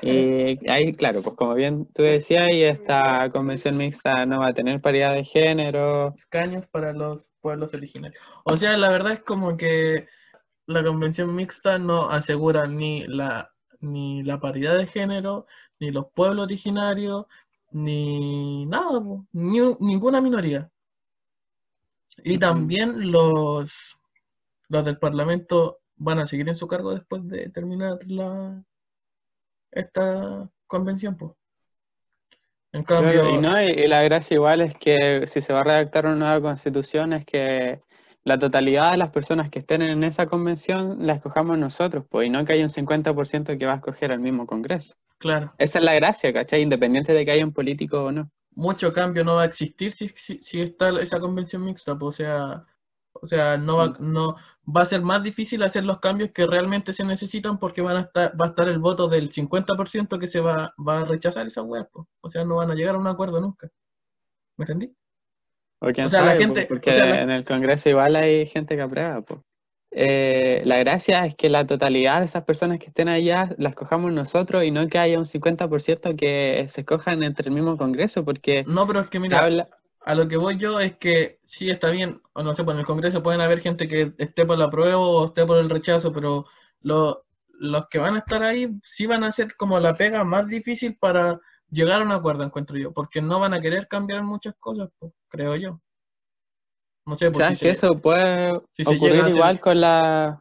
[0.00, 4.54] Y ahí, claro, pues como bien tú decías, y esta convención mixta no va a
[4.54, 6.14] tener paridad de género.
[6.16, 8.22] Escaños para los pueblos originarios.
[8.44, 10.08] O sea, la verdad es como que
[10.66, 15.46] la convención mixta no asegura ni la, ni la paridad de género,
[15.80, 17.26] ni los pueblos originarios,
[17.72, 19.00] ni nada,
[19.32, 20.70] ni un- ninguna minoría.
[22.24, 23.98] Y también los,
[24.68, 28.64] los del Parlamento van a seguir en su cargo después de terminar la,
[29.72, 31.32] esta convención, pues.
[32.72, 36.16] En y, no, y, la gracia igual es que si se va a redactar una
[36.16, 37.82] nueva constitución es que
[38.24, 42.30] la totalidad de las personas que estén en esa convención la escojamos nosotros, pues, y
[42.30, 44.94] no que haya un 50% que va a escoger el mismo Congreso.
[45.18, 46.62] claro, Esa es la gracia, ¿cachai?
[46.62, 48.30] Independiente de que haya un político o no.
[48.54, 52.16] mucho cambio no va a existir si, si, si está esa convención mixta, pues, o
[52.16, 52.64] sea,
[53.14, 56.92] o sea, no va, no, va a ser más difícil hacer los cambios que realmente
[56.92, 60.40] se necesitan porque van a estar, va a estar el voto del 50% que se
[60.40, 62.06] va, va a rechazar esa web, pues.
[62.20, 63.68] O sea, no van a llegar a un acuerdo nunca.
[64.56, 64.92] ¿Me entendí?
[65.80, 68.46] O quién O sea, la gente- porque o sea, la- en el Congreso igual hay
[68.46, 69.40] gente que aprueba, pues.
[69.94, 74.10] Eh, la gracia es que la totalidad de esas personas que estén allá las escojamos
[74.10, 78.64] nosotros y no que haya un 50% que se escojan entre el mismo Congreso, porque
[78.66, 79.68] No, pero es que mira, habla,
[80.04, 82.80] a lo que voy yo es que sí está bien, o no sé, pues en
[82.80, 86.12] el Congreso pueden haber gente que esté por la prueba o esté por el rechazo,
[86.12, 86.46] pero
[86.80, 87.24] lo-
[87.58, 90.96] los que van a estar ahí sí van a hacer como la pega más difícil
[90.98, 91.38] para
[91.70, 95.12] llegar a un acuerdo, encuentro yo, porque no van a querer cambiar muchas cosas, pues,
[95.28, 95.80] creo yo.
[97.06, 100.40] No sé, pues ¿Sabes si que se- eso puede si ocurrir hacer- igual con la,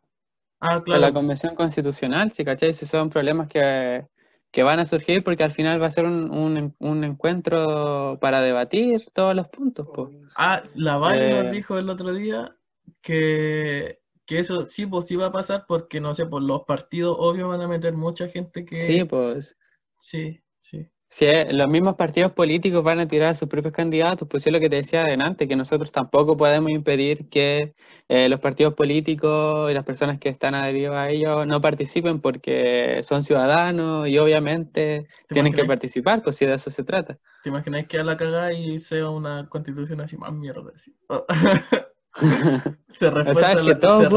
[0.64, 4.08] Ah, con la convención constitucional, si cachai, si son problemas que,
[4.52, 8.42] que van a surgir porque al final va a ser un, un, un encuentro para
[8.42, 10.10] debatir todos los puntos, pues.
[10.36, 12.56] Ah, la Eh, nos dijo el otro día
[13.02, 17.16] que, que eso sí, pues sí va a pasar porque, no sé, pues los partidos
[17.20, 18.78] obvio van a meter mucha gente que...
[18.78, 19.56] Sí, pues.
[20.00, 20.88] Sí, sí.
[21.14, 24.62] Si los mismos partidos políticos van a tirar a sus propios candidatos, pues es lo
[24.62, 27.74] que te decía adelante, que nosotros tampoco podemos impedir que
[28.08, 33.02] eh, los partidos políticos y las personas que están adheridos a ellos no participen porque
[33.04, 37.18] son ciudadanos y obviamente ¿Te tienen que imaginas- participar, pues si de eso se trata.
[37.44, 40.72] ¿Te imagináis que a la cagada y sea una constitución así más mierda?
[40.74, 40.96] así?
[42.90, 44.10] se refuerza, es que la- se el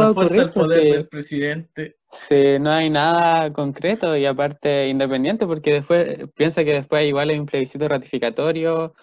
[0.52, 0.90] pues, poder sí.
[0.90, 1.96] del presidente.
[2.14, 7.38] Si no hay nada concreto y aparte independiente, porque después piensa que después igual hay
[7.38, 8.94] un plebiscito ratificatorio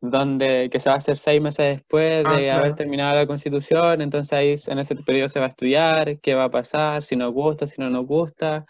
[0.00, 2.60] donde que se va a hacer seis meses después Ah, de claro.
[2.60, 6.44] haber terminado la constitución, entonces ahí en ese periodo se va a estudiar qué va
[6.44, 8.66] a pasar, si nos gusta, si no nos gusta.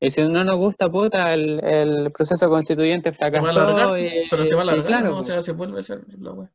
[0.00, 3.60] Y si no nos gusta, puta, el, el proceso constituyente Se va a fracasó.
[3.60, 5.12] alargar, y- pero se va a alargar, claro, ¿no?
[5.12, 5.28] O pues.
[5.28, 6.50] sea, se vuelve a hacer la wea.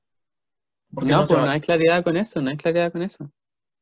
[0.92, 3.30] No, se pues no hay claridad con eso, no hay claridad con eso.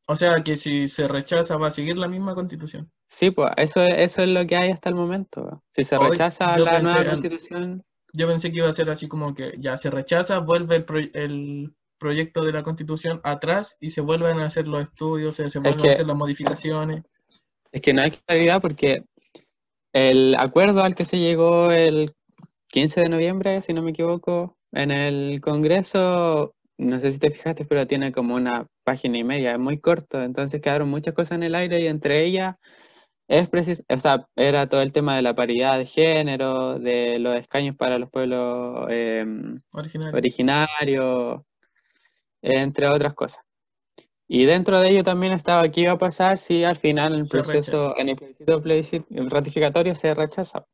[0.06, 2.92] O sea, que si se rechaza va a seguir la misma constitución.
[3.10, 5.64] Sí, pues eso, es- eso es lo que hay hasta el momento.
[5.72, 8.90] Si se Hoy rechaza yo la pensé nueva constitución, Yo pensé que iba a ser
[8.90, 13.76] así como que ya se rechaza, vuelve el, pro- el proyecto de la constitución atrás
[13.80, 17.04] y se vuelven a hacer los estudios, se, se vuelven que- a hacer las modificaciones.
[17.72, 19.04] Es que no hay claridad porque
[19.94, 22.14] el acuerdo al que se llegó el
[22.70, 27.66] 15 de noviembre, si no me equivoco, en el Congreso, no sé si te fijaste,
[27.66, 31.44] pero tiene como una página y media, es muy corto, entonces quedaron muchas cosas en
[31.44, 32.56] el aire y entre ellas
[33.28, 37.36] es precis- o sea, era todo el tema de la paridad de género, de los
[37.38, 40.14] escaños para los pueblos em, Original.
[40.16, 41.46] originario,
[42.42, 43.44] entre otras cosas.
[44.30, 47.98] Y dentro de ello también estaba qué iba a pasar si al final el proceso,
[47.98, 50.66] en el plebiscito plebiscito- ratificatorio se rechaza.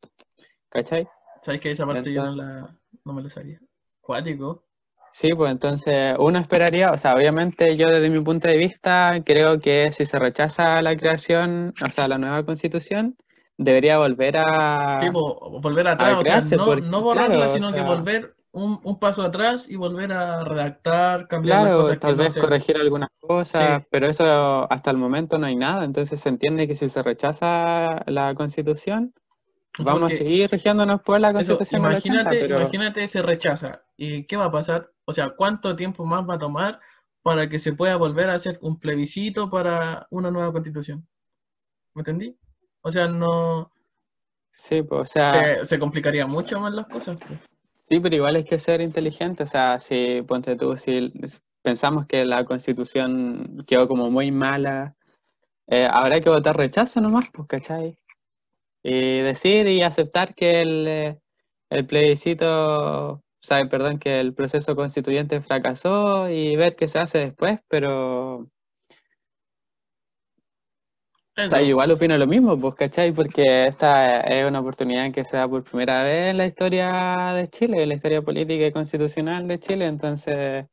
[0.69, 1.07] ¿Cachai?
[1.43, 3.59] ¿Sabes que esa parte yo no, Entonces- la, no me la sabía?
[4.01, 4.63] Cuático.
[5.15, 9.59] Sí, pues entonces uno esperaría, o sea, obviamente yo desde mi punto de vista creo
[9.59, 13.15] que si se rechaza la creación, o sea, la nueva constitución,
[13.57, 14.99] debería volver a...
[14.99, 17.81] Sí, po, volver atrás, o sea, crearse, no, porque, no borrarla, claro, o sino que
[17.81, 22.15] volver un, un paso atrás y volver a redactar, cambiar las Claro, cosas que tal
[22.15, 23.87] vez corregir algunas cosas, Sí.
[23.91, 28.01] pero eso hasta el momento no hay nada, entonces se entiende que si se rechaza
[28.07, 29.13] la constitución,
[29.73, 33.83] Eso vamos a seguir rigiéndonos por la Eso, constitución 80, imagínate, pero imagínate se rechaza.
[33.97, 34.91] ¿Y qué va a pasar?
[35.05, 36.79] O sea, ¿cuánto tiempo más va a tomar
[37.23, 41.07] para que se pueda volver a hacer un plebiscito para una nueva constitución?
[41.95, 42.37] ¿Me entendí?
[42.81, 43.71] O sea, no
[44.51, 47.17] sí, pues, o sea, se complicaría mucho más las cosas.
[47.25, 47.39] pues.
[47.85, 51.11] sí, pero igual hay que ser inteligente, o sea, si ponte tú, si
[51.61, 54.95] pensamos que la constitución quedó como muy mala,
[55.67, 57.97] eh, habrá que votar rechazo nomás, pues, ¿cachai?
[58.83, 61.19] Y decir y aceptar que el, eh,
[61.69, 67.19] el plebiscito, o sea, perdón, que el proceso constituyente fracasó y ver qué se hace
[67.19, 68.49] después, pero
[71.35, 73.11] O sea, igual opino lo mismo, pues, ¿cachai?
[73.11, 77.49] Porque esta es una oportunidad que se da por primera vez en la historia de
[77.49, 80.67] Chile, en la historia política y constitucional de Chile, entonces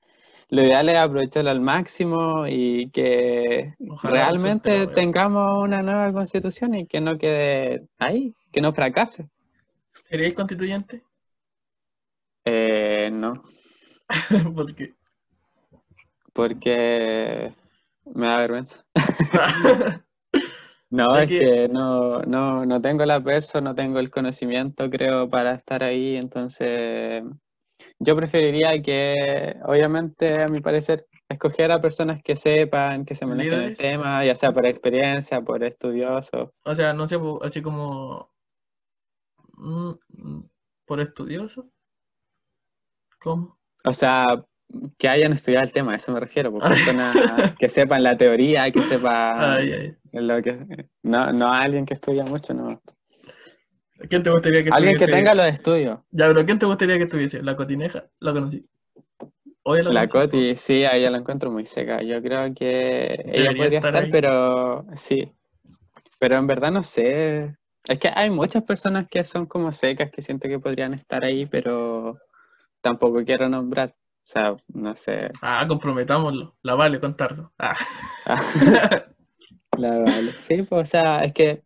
[0.50, 6.86] lo ideal es aprovecharlo al máximo y que Ojalá realmente tengamos una nueva constitución y
[6.86, 9.28] que no quede ahí, que no fracase.
[10.08, 11.02] ¿Seríais constituyente?
[12.44, 13.34] Eh, no,
[14.54, 14.94] Porque
[16.32, 17.52] porque
[18.14, 18.84] me da vergüenza.
[20.92, 24.90] No, Es es que- que no, no, no tengo la perso, no tengo el conocimiento,
[24.90, 27.22] creo, para estar ahí, entonces
[28.00, 33.52] yo preferiría que, obviamente, a mi parecer, escoger a personas que sepan, que se manejen
[33.52, 33.78] el Líderes.
[33.78, 36.54] tema, ya sea por experiencia, por estudioso.
[36.64, 38.32] O sea, no sé, así como
[39.56, 40.48] mm, mm,
[40.86, 41.70] por estudioso.
[43.20, 43.58] ¿Cómo?
[43.84, 44.44] O sea,
[44.98, 48.70] que hayan estudiado el tema, a eso me refiero, por personas que sepan la teoría,
[48.70, 49.96] que sepan Ay, ay.
[50.12, 50.88] lo que...
[51.02, 52.80] No, no alguien que estudia mucho, no.
[54.08, 56.00] ¿Quién te gustaría que Alguien que tenga los estudios.
[56.10, 57.42] Ya, pero ¿quién te gustaría que estuviese?
[57.42, 58.64] La cotineja, la conocí.
[59.62, 60.08] Hoy La.
[60.08, 62.02] Coti, sí, a ella la encuentro muy seca.
[62.02, 65.32] Yo creo que ella podría estar pero sí.
[66.18, 67.56] Pero en verdad no sé.
[67.84, 71.46] Es que hay muchas personas que son como secas que siento que podrían estar ahí,
[71.46, 72.18] pero
[72.80, 73.90] tampoco quiero nombrar.
[73.90, 75.30] O sea, no sé.
[75.42, 76.56] Ah, comprometámoslo.
[76.62, 77.52] La vale contarlo.
[77.58, 77.74] Ah.
[79.76, 80.32] La vale.
[80.40, 81.62] Sí, pues, o sea, es que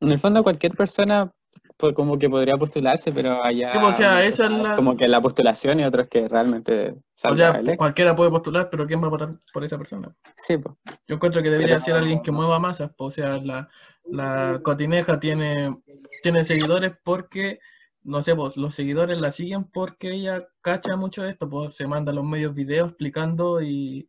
[0.00, 1.32] en el fondo cualquier persona
[1.76, 4.96] pues, como que podría postularse, pero allá Sí, pues, o sea, esa es la- como
[4.96, 6.90] que la postulación y otros que realmente
[7.24, 7.76] O sea, electo.
[7.78, 10.14] cualquiera puede postular, pero ¿quién va a votar por esa persona?
[10.36, 10.74] Sí, pues.
[11.06, 12.90] Yo encuentro que debería Pero- ser alguien que mueva masas.
[12.94, 13.06] po.
[13.06, 13.68] O sea, la,
[14.04, 15.76] la cotineja tiene,
[16.22, 17.58] tiene seguidores porque,
[18.02, 21.48] no sé, pues los seguidores la siguen porque ella cacha mucho esto.
[21.48, 24.08] Pues se manda a los medios videos explicando y,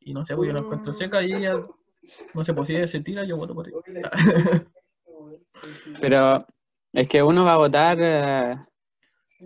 [0.00, 1.54] y no sé, pues yo la encuentro seca y ella,
[2.34, 3.78] no sé, pues si ella se tira, yo voto por ella.
[6.00, 6.46] Pero
[6.94, 8.56] es que uno va a votar eh,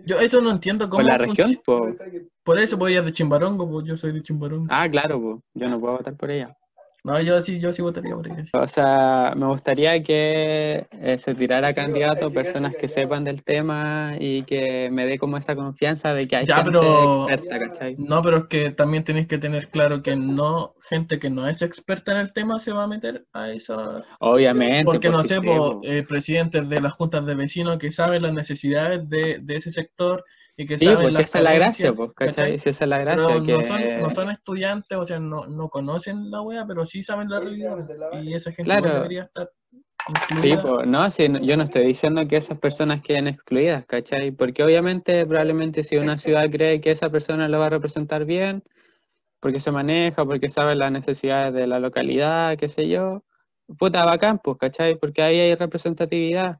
[0.05, 1.95] Yo eso no entiendo cómo por la funci- región, pues.
[2.43, 4.67] Por eso, pues ella es de Chimbarongo, pues yo soy de Chimbarongo.
[4.69, 5.37] Ah, claro, pues.
[5.55, 6.55] Yo no puedo votar por ella.
[7.03, 8.43] No, yo sí, yo sí votaría por ella.
[8.43, 8.51] sí.
[8.53, 14.43] O sea, me gustaría que eh, se tirara candidato personas que sepan del tema y
[14.43, 17.95] que me dé como esa confianza de que hay Ya, gente pero- experta, ¿cachai?
[17.97, 21.61] No, pero es que también tenéis que tener claro que no, gente que no es
[21.61, 24.03] experta en el tema se va a meter a esa.
[24.19, 24.83] Obviamente.
[24.85, 25.49] Porque pues, no sí, sé, sí,
[25.83, 30.25] eh, presidentes de las juntas de vecinos que saben las necesidades de, de ese sector
[30.59, 32.35] y que Sí, saben pues esa es la gracia, pues, ¿cachai?
[32.35, 32.59] ¿cachai?
[32.59, 33.53] Si esa es la gracia, Pero que...
[33.53, 37.29] no son, no son estudiantes, o sea, no, no conocen la wea, pero sí saben
[37.29, 37.77] la realidad.
[38.21, 38.93] Y esa gente Claro.
[38.95, 39.49] debería estar
[40.41, 40.61] Sí, incluida.
[40.61, 44.31] pues, no, sí, no- yo no estoy diciendo que esas personas queden excluidas, ¿cachai?
[44.31, 48.61] Porque obviamente, probablemente si una ciudad cree que esa persona lo va a representar bien,
[49.39, 53.23] porque se maneja, porque sabe las necesidades de la localidad, qué sé yo,
[53.77, 54.97] puta, bacán, pues, ¿cachai?
[54.97, 56.59] Porque ahí hay representatividad.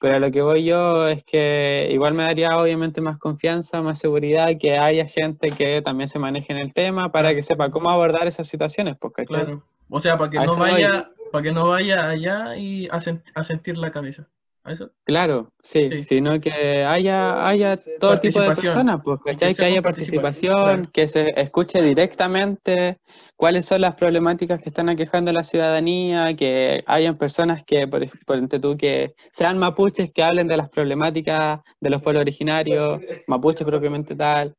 [0.00, 3.98] Pero a lo que voy yo es que igual me daría obviamente más confianza, más
[3.98, 7.90] seguridad que haya gente que también se maneje en el tema para que sepa cómo
[7.90, 9.26] abordar esas situaciones, ¿cachai?
[9.26, 9.62] Claro.
[9.90, 10.70] O sea, para que A no voy.
[10.70, 14.26] vaya, para que no vaya allá y a, sen- a sentir la cabeza.
[14.62, 14.90] ¿A eso?
[15.04, 16.02] Claro, sí, Sí.
[16.02, 20.90] sino que haya, haya todo tipo de personas, pues, que haya participar, participación, claro.
[20.92, 22.98] que se escuche directamente
[23.36, 28.02] cuáles son las problemáticas que están aquejando a la ciudadanía, que hayan personas que, por
[28.02, 32.20] ej- por ejemplo, tú, que sean mapuches, que hablen de las problemáticas de los pueblos
[32.20, 34.54] originarios, mapuches propiamente tal,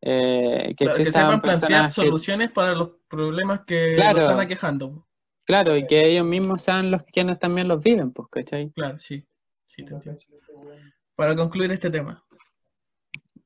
[0.00, 4.14] eh, que Claro, que sepan plantear que, soluciones para los problemas que Claro.
[4.14, 5.06] lo están aquejando.
[5.44, 8.70] claro, y que ellos mismos sean los quienes también los viven, pues, ¿cachai?
[8.70, 9.24] Claro, sí.
[9.74, 10.20] Sí te entiendo.
[11.14, 12.22] Para concluir este tema,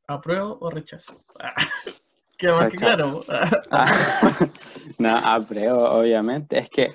[0.06, 1.24] ¿apruebo o rechazo?
[2.38, 3.20] Queda más que claro.
[3.28, 3.50] Ah,
[4.98, 6.58] no, apruebo, obviamente.
[6.58, 6.94] Es que,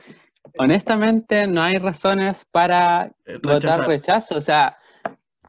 [0.57, 3.87] honestamente, no hay razones para Eh, votar Rechazar.
[3.87, 4.35] rechazo.
[4.37, 4.77] O sea,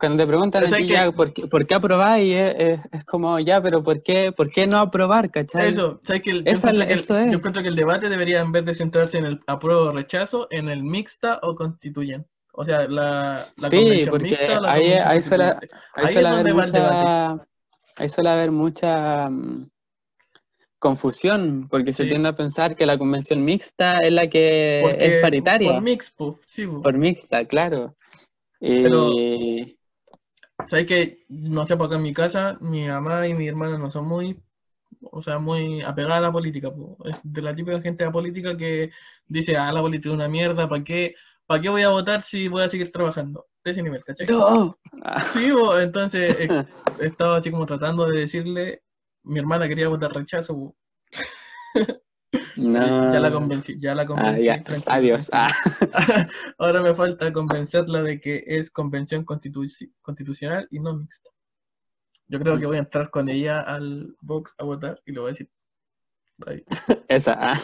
[0.00, 2.34] cuando te preguntan Pero a ti ya, ¿por qué, por qué aprobáis?
[2.34, 5.68] Es, como, ya, pero ¿por qué, por qué no aprobar, cachai?
[5.68, 7.30] Eso, ¿sabes que el- yo, Esa es encuentro la- que el, eso es.
[7.30, 10.48] yo encuentro que el debate debería, en vez de centrarse en el apruebo o rechazo,
[10.50, 12.28] en el mixta o constituyente.
[12.54, 15.54] O sea, la, la Sí, convención porque mixta la ahí- convención ahí suele-.
[15.94, 17.32] Ahí suele haber mucha,
[17.96, 19.70] ahí suele haber mucha mm,
[20.78, 25.22] confusión, porque se tiende a pensar que la convención mixta es la que Porque es
[25.22, 25.72] paritaria.
[25.72, 26.82] Por mix, po, sí, po.
[26.82, 27.94] Por mixta, claro.
[28.60, 29.12] Pero-.
[30.66, 34.06] ¿Sabes que No sé, porque en mi casa mi mamá y mi hermana no son
[34.06, 34.38] muy,
[35.00, 36.70] o sea, muy apegadas a la política.
[36.70, 36.96] po.
[37.04, 38.90] Es de la típica gente de la política que
[39.26, 41.14] dice, ah, la política es una mierda, ¿para qué,
[41.46, 43.46] ¿para qué voy a votar si voy a seguir trabajando?
[43.64, 44.26] De ese nivel, ¿cachai?
[44.26, 44.76] No.
[45.02, 45.50] Ah, Sí,
[45.80, 46.48] entonces eh,
[47.00, 48.82] he estado así como tratando de decirle,
[49.24, 50.54] mi hermana quería votar rechazo.
[50.54, 50.74] No.
[53.12, 54.46] Ya la convencí, ya la Ah, convencí.
[54.46, 54.64] ya.
[54.86, 55.28] Adiós.
[55.32, 55.52] Ah.
[56.58, 61.28] Ahora me falta convencerla de que es convención constitu- constitucional y no mixta.
[62.28, 65.28] Yo creo que voy a entrar con ella al box a votar y le voy
[65.28, 65.50] a decir.
[66.46, 66.64] ahí.
[67.08, 67.36] Esa.
[67.38, 67.60] ah.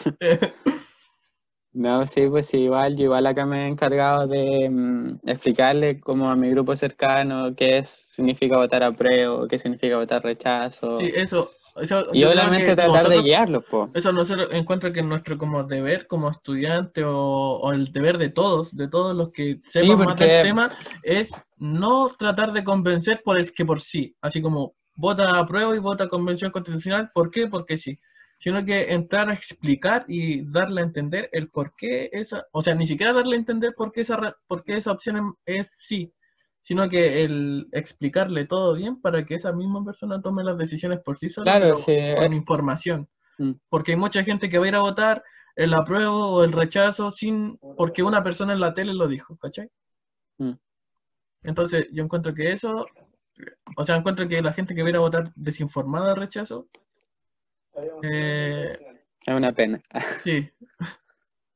[1.73, 6.31] No, sí, pues sí, igual, yo igual acá me he encargado de mm, explicarle como
[6.31, 10.97] a mi grupo cercano qué es, significa votar apruebo, qué significa votar rechazo.
[10.97, 11.53] Sí, eso.
[11.81, 13.89] eso y obviamente tratar de guiarlos, po.
[13.95, 17.13] Eso nosotros encuentro que es nuestro como deber como estudiante o,
[17.61, 21.31] o el deber de todos, de todos los que sepan más porque- del tema, es
[21.59, 25.79] no tratar de convencer por el que por sí, así como vota a prueba y
[25.79, 27.47] vota convención constitucional, ¿por qué?
[27.47, 28.01] Porque sí,
[28.39, 32.75] sino que entrar a explicar y darle a entender el por qué esa, o sea,
[32.75, 36.13] ni siquiera darle a entender por qué esa, por qué esa opción es sí,
[36.61, 41.19] sino que el explicarle todo bien para que esa misma persona tome las decisiones por
[41.19, 42.15] sí sola, Claro, sí, eh.
[42.17, 43.09] con información.
[43.39, 43.53] Mm.
[43.69, 45.23] Porque hay mucha gente que va a ir a votar
[45.57, 49.69] el apruebo o el rechazo sin porque una persona en la tele lo dijo, ¿cachai?
[50.39, 50.53] Mm.
[51.43, 52.87] Entonces, yo encuentro que eso,
[53.77, 56.69] o sea, encuentro que la gente que va a ir a votar desinformada de rechazo,
[58.03, 58.79] Eh,
[59.27, 59.81] Es una pena.
[60.25, 60.51] sí.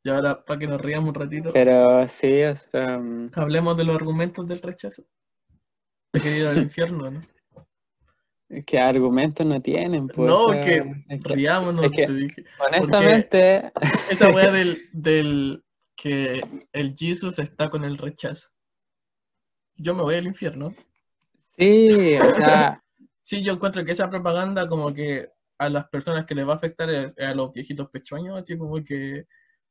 [0.04, 3.85] Y ahora, para que nos riamos un ratito, Pero sí, o sea, mm, hablemos de
[3.85, 5.04] los argumentos del rechazo.
[6.12, 7.22] He querido al infierno, ¿no?
[8.48, 10.28] es que argumentos no tienen, pues.
[10.28, 10.76] no, o sea, que
[11.08, 12.44] es que, riámonos, es que- te dije.
[12.58, 13.72] honestamente,
[14.11, 15.64] Esa weá del, del
[15.96, 18.48] que el Jesus está con el rechazo.
[19.76, 20.74] Yo me voy al infierno.
[21.56, 22.78] sí, o sea,
[23.24, 25.30] Sí, yo encuentro que esa propaganda como que
[25.66, 28.83] a las personas que les va a afectar es a los viejitos pechueños, así como
[28.85, 29.27] que,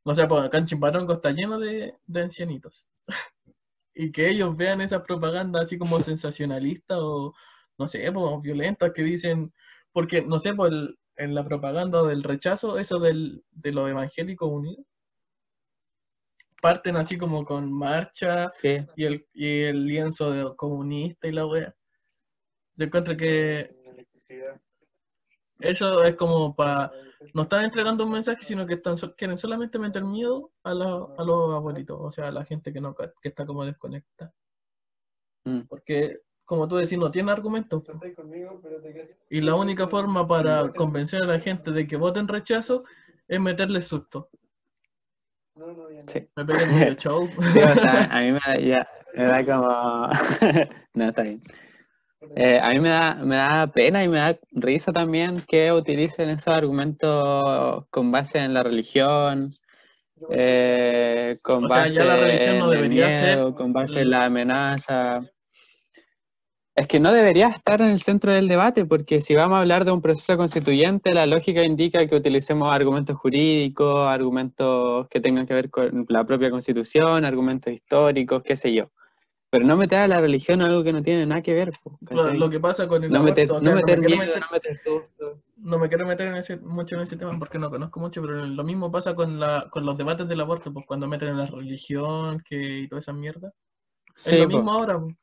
[0.06, 2.91] no sé, pues acá en Chimbarongo está lleno de, de ancianitos.
[3.95, 7.34] y que ellos vean esa propaganda así como sensacionalista o,
[7.77, 9.54] no sé, pues violenta, que dicen,
[9.93, 14.49] porque, no sé, pues el- en la propaganda del rechazo, eso del, de los evangélicos
[14.49, 14.86] unidos,
[16.62, 21.45] parten así como con marcha sí, y el, y el lienzo de comunista y la
[21.45, 21.75] wea.
[22.75, 23.73] Yo encuentro que
[25.62, 26.91] eso es como para.
[27.34, 31.24] No están entregando un mensaje, sino que están quieren solamente meter miedo a, la- a
[31.24, 34.34] los abuelitos, o sea, a la gente que no que está como desconecta.
[35.45, 35.62] Mm.
[35.69, 37.84] Porque, como tú decís, no tiene argumentos.
[39.30, 42.84] Y la única forma para convencer a la gente de que voten rechazo
[43.28, 44.30] es meterles susto.
[45.56, 46.12] No, no, ya no.
[46.12, 46.28] Sí.
[46.36, 47.28] Me pegué el show.
[47.28, 50.10] sí, o sea, a mí me da, ya, me da como...
[50.95, 51.41] no, está bien.
[52.36, 56.29] Eh, a mí me da, me da pena y me da risa también que utilicen
[56.29, 59.51] esos argumentos con base en la religión,
[60.29, 64.01] eh, con O sea, base ya la religión no en el ser miedo, con base
[64.01, 65.21] en la amenaza.
[66.75, 69.84] Es que no debería estar en el centro del debate, porque si vamos a hablar
[69.84, 75.53] de un proceso constituyente, la lógica indica que utilicemos argumentos jurídicos, argumentos que tengan que
[75.53, 78.91] ver con la propia constitución, argumentos históricos, qué sé yo.
[79.51, 81.71] Pero no meter a la religión algo que no tiene nada que ver.
[81.83, 83.99] po, Lo, lo que pasa con el no meter, aborto, o sea, no no meter
[83.99, 85.41] me quiero miedo, meter- no meter susto.
[85.57, 88.45] no me quiero meter en ese, mucho en ese tema porque no conozco mucho, pero
[88.45, 91.45] lo mismo pasa con, la, con los debates del aborto, pues cuando meten en la
[91.47, 93.51] religión que, y toda esa mierda.
[94.15, 94.57] Sí, es lo po.
[94.57, 94.99] mismo ahora.
[94.99, 95.15] pues.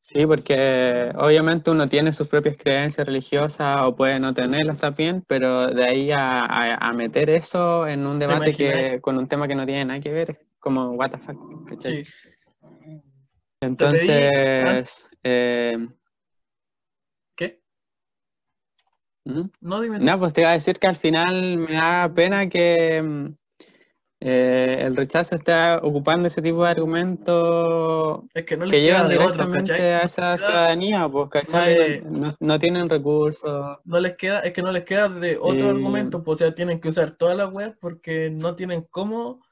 [0.00, 5.66] Sí, porque obviamente uno tiene sus propias creencias religiosas o puede no tenerlas también, pero
[5.68, 9.54] de ahí a, a- a meter eso en un debate que con un tema que
[9.54, 12.04] no tiene nada que ver, es como what the fuck, ¿cachai?
[12.04, 12.10] Sí.
[13.64, 15.88] Entonces, eh,
[17.36, 17.60] ¿Qué?
[19.24, 19.50] ujú.
[19.60, 19.98] No, dime.
[19.98, 23.26] no, pues te iba a decir que al final me da pena que mm,
[24.20, 29.72] eh, el rechazo esté ocupando ese tipo de argumentos es que no que llevan directamente
[29.72, 32.00] a esa ciudadanía, pues, ¿cachai?
[32.02, 33.78] No, no tienen recursos.
[33.84, 36.54] No les queda, es que no les queda de otro Eh, argumento, pues, o sea,
[36.54, 39.42] tienen que usar toda la web porque no tienen cómo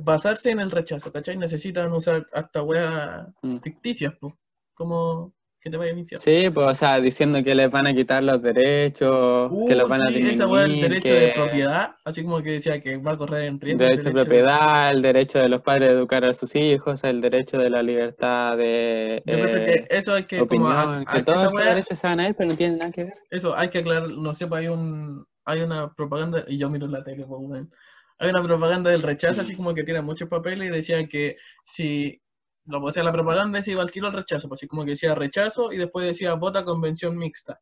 [0.00, 1.36] basarse en el rechazo, ¿cachai?
[1.36, 3.58] Necesitan usar hasta weas Mm.
[3.58, 4.34] ficticias, pues,
[4.74, 6.22] como que te vaya al infierno.
[6.22, 9.88] Sí, pues, o sea, diciendo que les van a quitar los derechos, que los Uh,
[9.88, 13.12] van a sí, esa wea del derecho de propiedad, así como que decía que va
[13.12, 13.82] a correr en riesgo.
[13.82, 16.54] el derecho de derecho de- propiedad, el derecho de los padres de educar a sus
[16.54, 20.82] hijos, el derecho de la libertad de Yo eh, que eso hay que, como, a-
[20.84, 23.04] opinión, a- que todos esos derechos se van a ir, pero no tienen nada que
[23.04, 23.14] ver.
[23.30, 26.86] eso hay que aclarar, no sé, pues hay un, hay una propaganda, y yo miro
[26.86, 27.66] la tele, pues.
[28.18, 32.20] Hay una propaganda del rechazo, así como que tiene muchos papeles, y decían que si,
[32.64, 34.92] lo o sea, la propaganda se iba al tiro al rechazo, pues así como que
[34.92, 37.60] decía rechazo, y después decía vota convención mixta,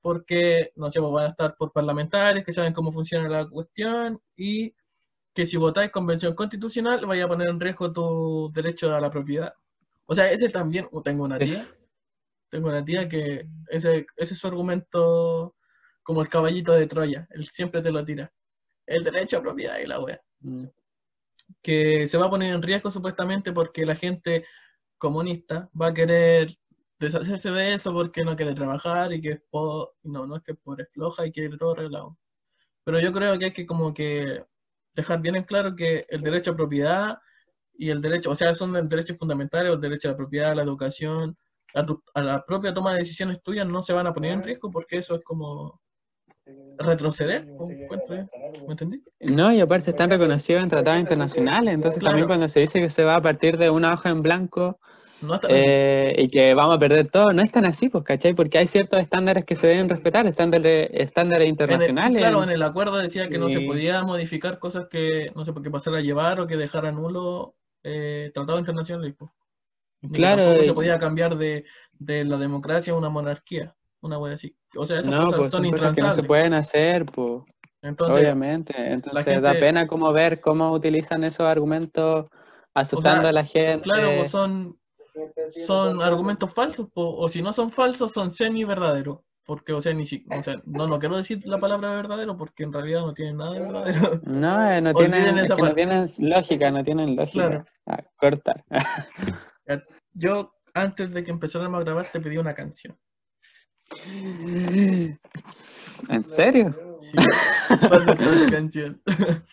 [0.00, 4.20] porque, no sé, pues van a estar por parlamentarios que saben cómo funciona la cuestión,
[4.36, 4.74] y
[5.34, 9.54] que si votáis convención constitucional, vaya a poner en riesgo tu derecho a la propiedad.
[10.06, 11.66] O sea, ese también, o tengo una tía,
[12.50, 15.56] tengo una tía que ese, ese es su argumento
[16.02, 18.32] como el caballito de Troya, él siempre te lo tira.
[18.86, 20.20] El derecho a propiedad y la wea.
[20.40, 20.64] Mm.
[21.62, 24.44] Que se va a poner en riesgo supuestamente porque la gente
[24.98, 26.56] comunista va a querer
[26.98, 30.52] deshacerse de eso porque no quiere trabajar y que es po- no, no es que
[30.52, 32.18] es pobre, es floja y quiere todo arreglado.
[32.84, 34.44] Pero yo creo que hay que como que
[34.94, 37.18] dejar bien en claro que el derecho a propiedad
[37.76, 40.62] y el derecho, o sea, son derechos fundamentales, el derecho a la propiedad, a la
[40.62, 41.36] educación,
[41.74, 44.42] a, tu- a la propia toma de decisiones tuyas no se van a poner en
[44.42, 45.80] riesgo porque eso es como
[46.78, 47.46] retroceder.
[48.66, 49.02] ¿me entendí?
[49.20, 52.12] No, y aparte están reconocidos en tratados internacionales, entonces Claro.
[52.12, 54.78] también cuando se dice que se va a partir de una hoja en blanco
[55.20, 58.34] No eh, y que vamos a perder todo, no es tan así, pues, ¿cachai?
[58.34, 62.18] Porque hay ciertos estándares que se deben respetar, estándares, estándares En el- sí, internacionales.
[62.18, 65.62] claro, en el acuerdo decía que no se podía modificar cosas que no sé por
[65.62, 69.14] qué pasara a llevar o que dejara nulo eh, tratados internacionales.
[69.18, 69.30] pues.
[70.12, 71.64] Claro, y- se podía cambiar de,
[71.98, 73.74] de la democracia a una monarquía,
[74.04, 74.54] una wea así.
[74.76, 77.42] O sea, esas No, cosas pues son son cosas que no se pueden hacer, pues,
[77.82, 78.74] Entonces, obviamente.
[78.76, 82.26] Entonces da pena como ver cómo utilizan esos argumentos
[82.74, 83.82] asustando a la gente.
[83.82, 84.78] claro, pues son,
[85.66, 89.20] son argumentos falsos, po, o si no son falsos, son semi-verdaderos.
[89.46, 92.62] Porque, o sea, ni si, o sea, no, no quiero decir la palabra verdadero porque
[92.62, 94.20] en realidad no tienen nada de verdadero.
[94.24, 97.48] No, eh, no tienen, es esa que no tienen lógica, no tienen lógica.
[97.48, 97.64] Claro.
[97.86, 98.64] Ah, cortar.
[100.14, 102.96] Yo, antes de que empezáramos a grabar, te pedí una canción.
[106.08, 106.74] ¿En serio?
[107.00, 107.16] Sí,
[107.88, 109.02] ¿cuál es tu canción?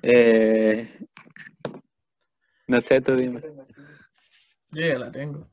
[0.00, 0.88] Eh,
[2.68, 3.40] no sé, tú dime.
[4.70, 5.48] Yo ya la tengo.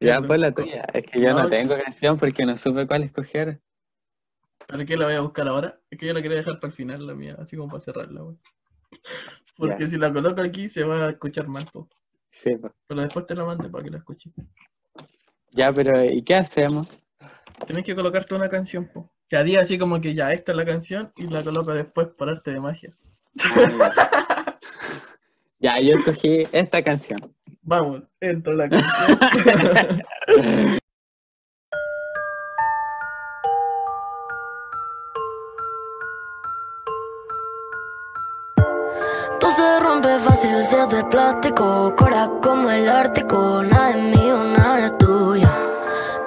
[0.00, 0.82] Ya, pues la tuya.
[0.92, 3.60] Es que yo no, No, tengo canción porque no supe cuál escoger.
[4.66, 5.80] ¿Para qué la voy a buscar ahora?
[5.90, 8.20] Es que yo la quería dejar para el final, la mía, así como para cerrarla,
[8.20, 8.36] güey.
[9.56, 11.88] Porque si la coloco aquí se va a escuchar mal, po.
[12.30, 12.50] Sí,
[12.86, 14.32] pero después te la mando para que la escuches.
[15.52, 16.86] Ya, pero ¿y qué hacemos?
[17.66, 19.10] Tienes que colocarte una canción, po.
[19.28, 22.08] Que a día así como que ya, esta es la canción y la coloco después
[22.16, 22.96] por arte de magia.
[25.60, 27.18] Ya, yo escogí esta canción.
[27.62, 30.02] Vamos, entra la canción.
[40.44, 43.62] es de plástico Cora como el Ártico.
[43.64, 45.48] Nada es mío, nada es tuyo.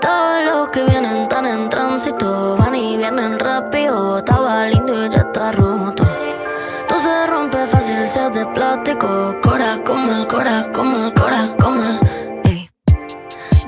[0.01, 2.57] Todos los que vienen tan en tránsito.
[2.57, 4.17] Van y vienen rápido.
[4.17, 6.03] Estaba lindo y ya está roto.
[6.89, 9.35] Todo se rompe fácil si es de plástico.
[9.41, 11.20] Cora como el Cora, como el Cora.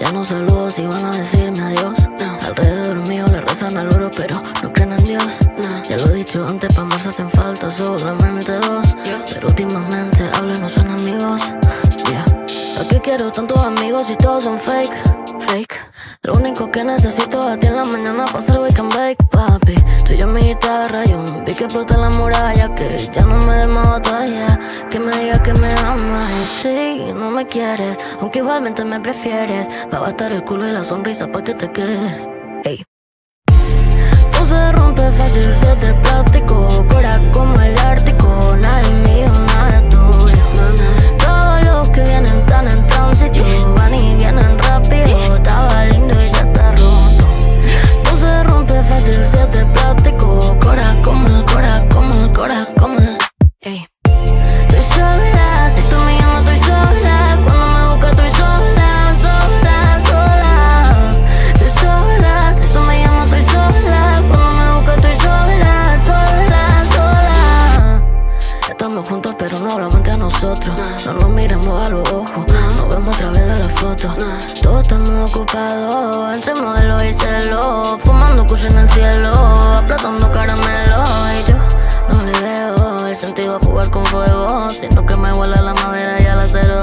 [0.03, 2.09] Ya no saludo si van a decirme adiós.
[2.19, 2.37] No.
[2.45, 5.39] Alrededor mío le rezan al oro, pero no creen en Dios.
[5.57, 5.83] No.
[5.89, 8.95] Ya lo he dicho antes, pa' más hacen falta solamente dos.
[9.33, 11.41] Pero últimamente hablo y no son amigos.
[12.09, 12.25] Yeah.
[12.75, 14.91] ¿Para qué quiero tantos amigos si todos son fake?
[15.39, 15.75] Fake.
[16.23, 19.75] Lo único que necesito es a ti en la mañana hacer wake and bake, papi.
[20.05, 23.37] Tú y yo mi guitarra y un vi que explota la muralla, que ya no
[23.45, 24.59] me dé más batalla.
[24.89, 29.69] Que me digas que me amas y sí, no me quieres, aunque igualmente me prefieres.
[29.91, 32.27] Va a bastar el culo y la sonrisa para que te quedes.
[32.63, 32.83] Ey.
[34.31, 38.27] Todo se rompe fácil si es de plástico, cora como el Ártico.
[38.59, 40.43] Nada es mío, nada es tuyo.
[41.17, 43.43] Todos los que vienen tan en tránsito
[43.75, 47.27] van y vienen Estaba lindo y ya está roto.
[48.05, 50.57] No se rompe fácil si es de plástico.
[50.61, 53.17] Cora como el cora, como el cora, como el.
[53.61, 53.85] Ey.
[54.05, 57.39] Estoy sola, si tú me llamas estoy sola.
[57.43, 61.11] Cuando me buscas estoy sola, sola, sola.
[61.53, 64.23] Estoy sola, si tú me llamas estoy sola.
[64.27, 68.05] Cuando me buscas estoy sola, sola, sola.
[68.69, 70.02] Estamos juntos pero no hablamos
[70.33, 70.79] nosotros.
[71.05, 72.45] No nos miramos a los ojos
[72.77, 74.15] Nos vemos a través de las fotos
[74.61, 81.03] Todos estamos ocupados Entre modelo y celo Fumando kush en el cielo Aplatando caramelo.
[81.33, 81.57] Y yo
[82.09, 86.21] no le veo el sentido a jugar con fuego Sino que me huele la madera
[86.21, 86.81] y el acero.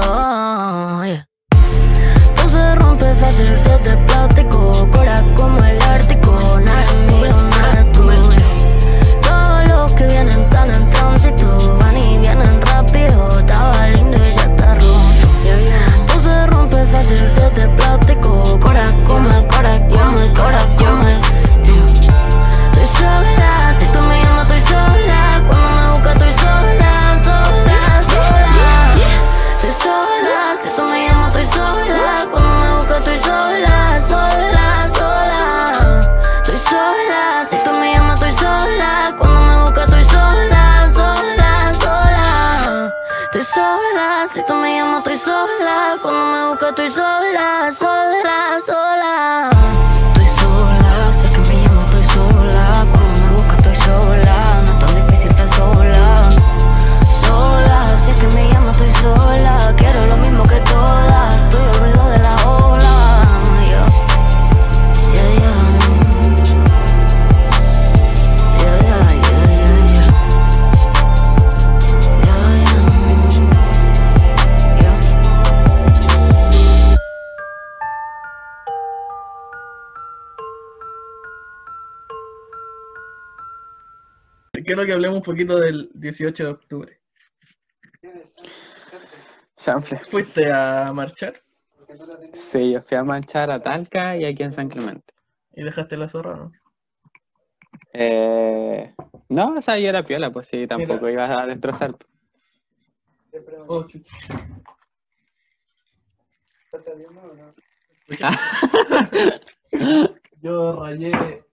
[2.35, 5.70] Todo se rompe fácil si es de plástico Cora como el
[17.55, 18.59] de plástico.
[18.59, 18.87] Cora
[46.71, 47.67] estoy sola,
[84.81, 86.99] quiero que hablemos un poquito del 18 de octubre.
[89.57, 89.99] Chanfle.
[89.99, 91.39] ¿Fuiste a marchar
[92.33, 95.13] Sí, yo fui a marchar a Talca y aquí en San Clemente.
[95.53, 96.51] y dejaste la zorra, no?
[97.93, 98.95] Eh,
[99.29, 101.95] no, o sea, yo era piola, pues sí, tampoco iba a destrozar.
[103.29, 104.17] Te pregunto, Oh, chucha.
[106.65, 107.51] ¿estás saliendo o no?
[110.41, 111.43] Yo rayé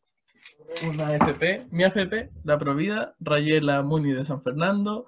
[0.88, 5.06] una FP, mi FP, la Provida, rayé la Muni de San Fernando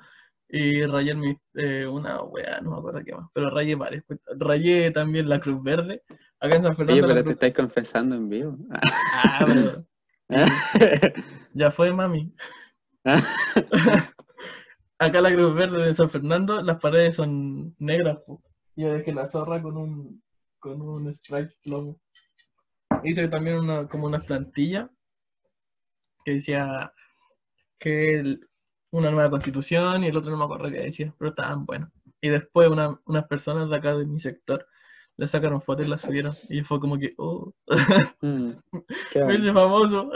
[0.49, 4.05] y rayé mi, eh, una weá, no me acuerdo qué más, pero rayé varias.
[4.39, 6.03] Rayé también la Cruz Verde.
[6.41, 7.07] Acá en San Oye, Fernando.
[7.07, 8.57] la pero te Cruz- estáis confesando en vivo.
[9.15, 9.85] Ah, pero
[11.55, 12.33] ya fue, mami.
[14.99, 18.19] Acá la Cruz Verde de San Fernando, las paredes son negras.
[18.27, 18.43] po.
[18.77, 20.23] Yo dejé la zorra con un,
[20.59, 21.99] con un stripe logo.
[23.05, 24.89] Hice también una, como unas plantillas
[26.25, 26.93] que decía
[27.79, 28.47] que el-
[28.93, 31.91] una nueva constitución y el otro no me acuerdo qué decía, pero estaban buenos.
[32.21, 34.67] Y después una- unas personas de acá de mi sector
[35.17, 36.35] le sacaron fotos y las subieron.
[36.49, 37.53] Y fue como que, oh,
[38.23, 38.51] Mm,
[39.15, 40.11] me hice famoso.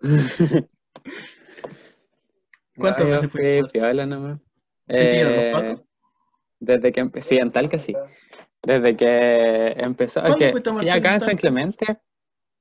[2.76, 3.64] ¿Cuántas veces fui fuiste?
[3.78, 4.38] piola nomás.
[4.86, 5.76] ¿Te siguieron los Eh?
[6.60, 7.94] Desde que empecé, sí, en Talca sí.
[8.62, 11.36] Desde que empezó, es ¿Cuándo que fuiste a fui marchar acá en San?
[11.36, 11.98] Clemente,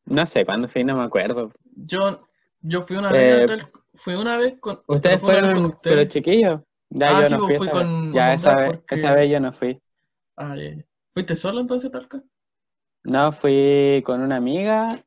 [0.05, 1.51] no sé cuándo fui, no me acuerdo.
[1.75, 2.27] Yo,
[2.67, 4.81] yo fui una Eh, vez, tal- fui una vez con.
[4.87, 6.61] ¿Ustedes fue fueron, con pero chiquillos?
[6.89, 7.85] Ya Ah, yo sí, no pues fui fui esa vez.
[7.87, 9.81] con Ya esa vez, porque- esa vez yo no fui.
[10.37, 10.83] Ah, ya, ya.
[11.13, 12.21] ¿Fuiste solo entonces, Talca?
[13.03, 14.99] No, fui con una amiga,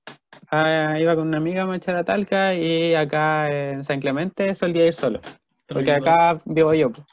[0.51, 4.87] ah, iba con una amiga a marchar a Talca y acá en San Clemente solía
[4.87, 5.21] ir solo,
[5.67, 6.91] porque acá vivo yo.
[6.91, 7.07] pues.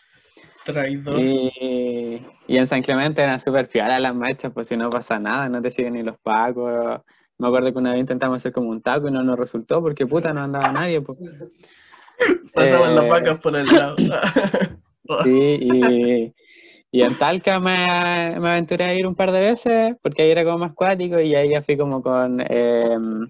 [0.65, 1.19] Traidor.
[1.19, 5.47] Y, y en San Clemente eran súper piolas las marchas, pues si no pasa nada,
[5.47, 7.01] no te siguen ni los pacos.
[7.37, 10.07] Me acuerdo que una vez intentamos hacer como un taco y no nos resultó porque
[10.07, 11.01] puta no andaba nadie.
[11.01, 11.19] Pues.
[12.53, 13.95] Pasaban las eh, vacas por el lado.
[15.23, 16.33] Sí, y,
[16.89, 20.43] y en Talca me, me aventuré a ir un par de veces porque ahí era
[20.43, 23.29] como más cuático y ahí ya fui como con em,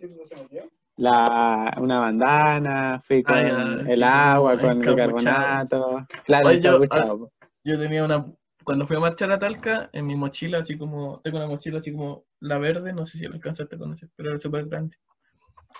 [0.95, 4.95] la, una bandana, fui con Ah, el agua, con encapuchado.
[4.95, 6.08] bicarbonato.
[6.24, 7.32] Claro, yo- po.
[7.66, 8.26] Yo tenía una.
[8.66, 11.22] Cuando fui a marchar a Talca, en mi mochila, así como.
[11.24, 14.32] Tengo una mochila así como la verde, no sé si la alcanzaste a conocer, pero
[14.32, 14.97] era súper grande.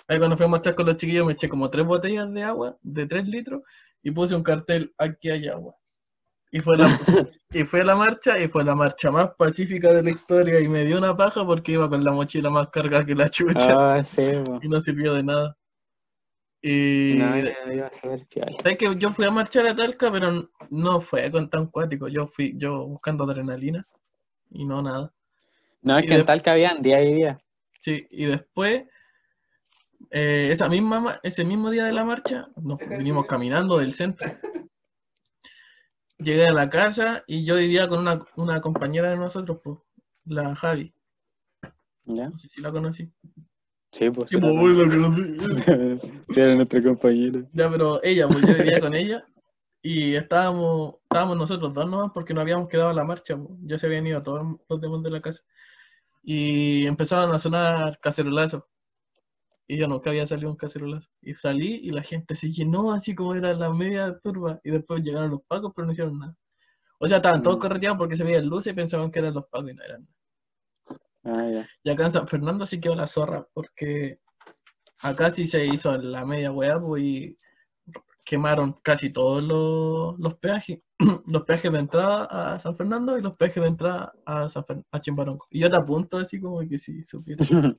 [0.06, 2.76] Ahí cuando fui a marchar con los chiquillos me eché como tres botellas de agua
[2.82, 3.62] de 3 litros
[4.02, 5.74] y puse un cartel, aquí hay agua.
[6.52, 6.86] Y fue, la,
[7.50, 10.84] y fue la marcha, y fue la marcha más pacífica de la historia, y me
[10.84, 14.22] dio una paja porque iba con la mochila más cargada que la chucha, Ah, sí,
[14.62, 15.56] y no sirvió de nada.
[16.68, 17.90] Y No, iba a
[18.60, 22.26] sabes que yo fui a marchar a Talca, pero no fue con tan cuático, yo
[22.26, 23.86] fui yo buscando adrenalina,
[24.50, 25.14] y no nada.
[25.82, 27.40] No, es Y que en Talca habían día y día.
[27.78, 28.82] Sí, y después,
[30.10, 34.28] eh, esa misma, ma- ese mismo día de la marcha, nos vinimos caminando del centro.
[36.18, 39.78] Llegué a la casa y yo vivía con una, una compañera de nosotros, pues,
[40.24, 40.92] la Javi.
[42.06, 42.28] ¿Ya?
[42.30, 43.08] No sé si la conocí.
[43.98, 44.30] Sí, pues.
[44.32, 44.62] Era la
[46.36, 46.56] era.
[47.52, 49.24] Ya, pero ella, pues yo vivía con ella
[49.82, 53.50] y estábamos, estábamos nosotros dos nomás porque no habíamos quedado a la marcha, pues.
[53.62, 55.42] ya se habían ido todos los demás de la casa.
[56.22, 58.64] Y empezaron a sonar cacerolazos.
[59.68, 61.08] Y yo nunca había salido un cacerolazo.
[61.22, 64.60] Y salí y la gente se llenó así como era la media turba.
[64.64, 66.36] Y después llegaron los pacos, pero no hicieron nada.
[66.98, 67.60] O sea, estaban todos Mm.
[67.60, 70.15] correteados porque se veían luces y pensaban que eran los pacos y no eran nada.
[71.26, 71.68] Ah, ya.
[71.82, 74.20] Y acá en San Fernando sí quedó la zorra, porque
[75.02, 77.38] acá sí se hizo la media hueá, pues, y
[78.24, 80.80] quemaron casi todos los, los peajes,
[81.26, 84.84] los peajes de entrada a San Fernando y los peajes de entrada a, San Fer-
[84.90, 85.46] a Chimbarongo.
[85.50, 87.44] Y yo te apunto así como que sí, supiera.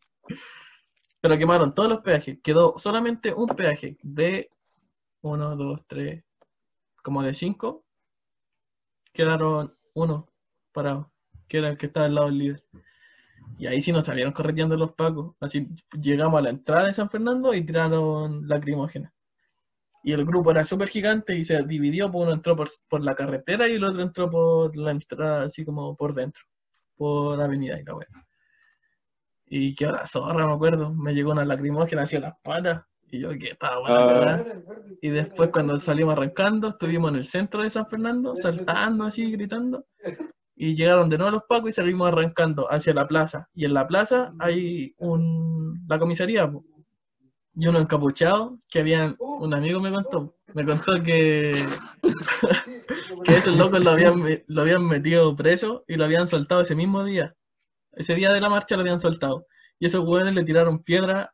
[1.21, 4.49] Pero quemaron todos los peajes, quedó solamente un peaje de
[5.21, 6.23] uno, dos, tres,
[7.03, 7.83] como de cinco,
[9.11, 10.27] quedaron uno
[10.71, 11.11] parado,
[11.47, 12.63] que era el que estaba al lado del líder.
[13.57, 15.35] Y ahí sí nos salieron correteando los pacos.
[15.39, 15.67] Así
[15.99, 19.13] llegamos a la entrada de San Fernando y tiraron lacrimógena.
[20.03, 23.15] Y el grupo era súper gigante y se dividió, pues uno entró por, por la
[23.15, 26.43] carretera y el otro entró por la entrada, así como por dentro,
[26.95, 28.07] por avenida y la wea.
[29.49, 30.93] Y qué hora zorra, me acuerdo.
[30.93, 32.83] Me llegó una lacrimógena hacia las patas.
[33.09, 34.45] Y yo que estaba buena cagada.
[35.01, 39.85] Y después cuando salimos arrancando, estuvimos en el centro de San Fernando, saltando así, gritando.
[40.59, 43.47] Y llegaron de nuevo los pacos y salimos arrancando hacia la plaza.
[43.53, 46.51] Y en la plaza hay un, la comisaría,
[47.59, 51.51] y uno encapuchado, que habían, un amigo me contó, me contó que,
[53.23, 57.03] que esos locos lo habían, lo habían metido preso y lo habían soltado ese mismo
[57.03, 57.35] día.
[57.93, 59.47] Ese día de la marcha lo habían soltado.
[59.79, 61.31] Y esos hueones le tiraron piedra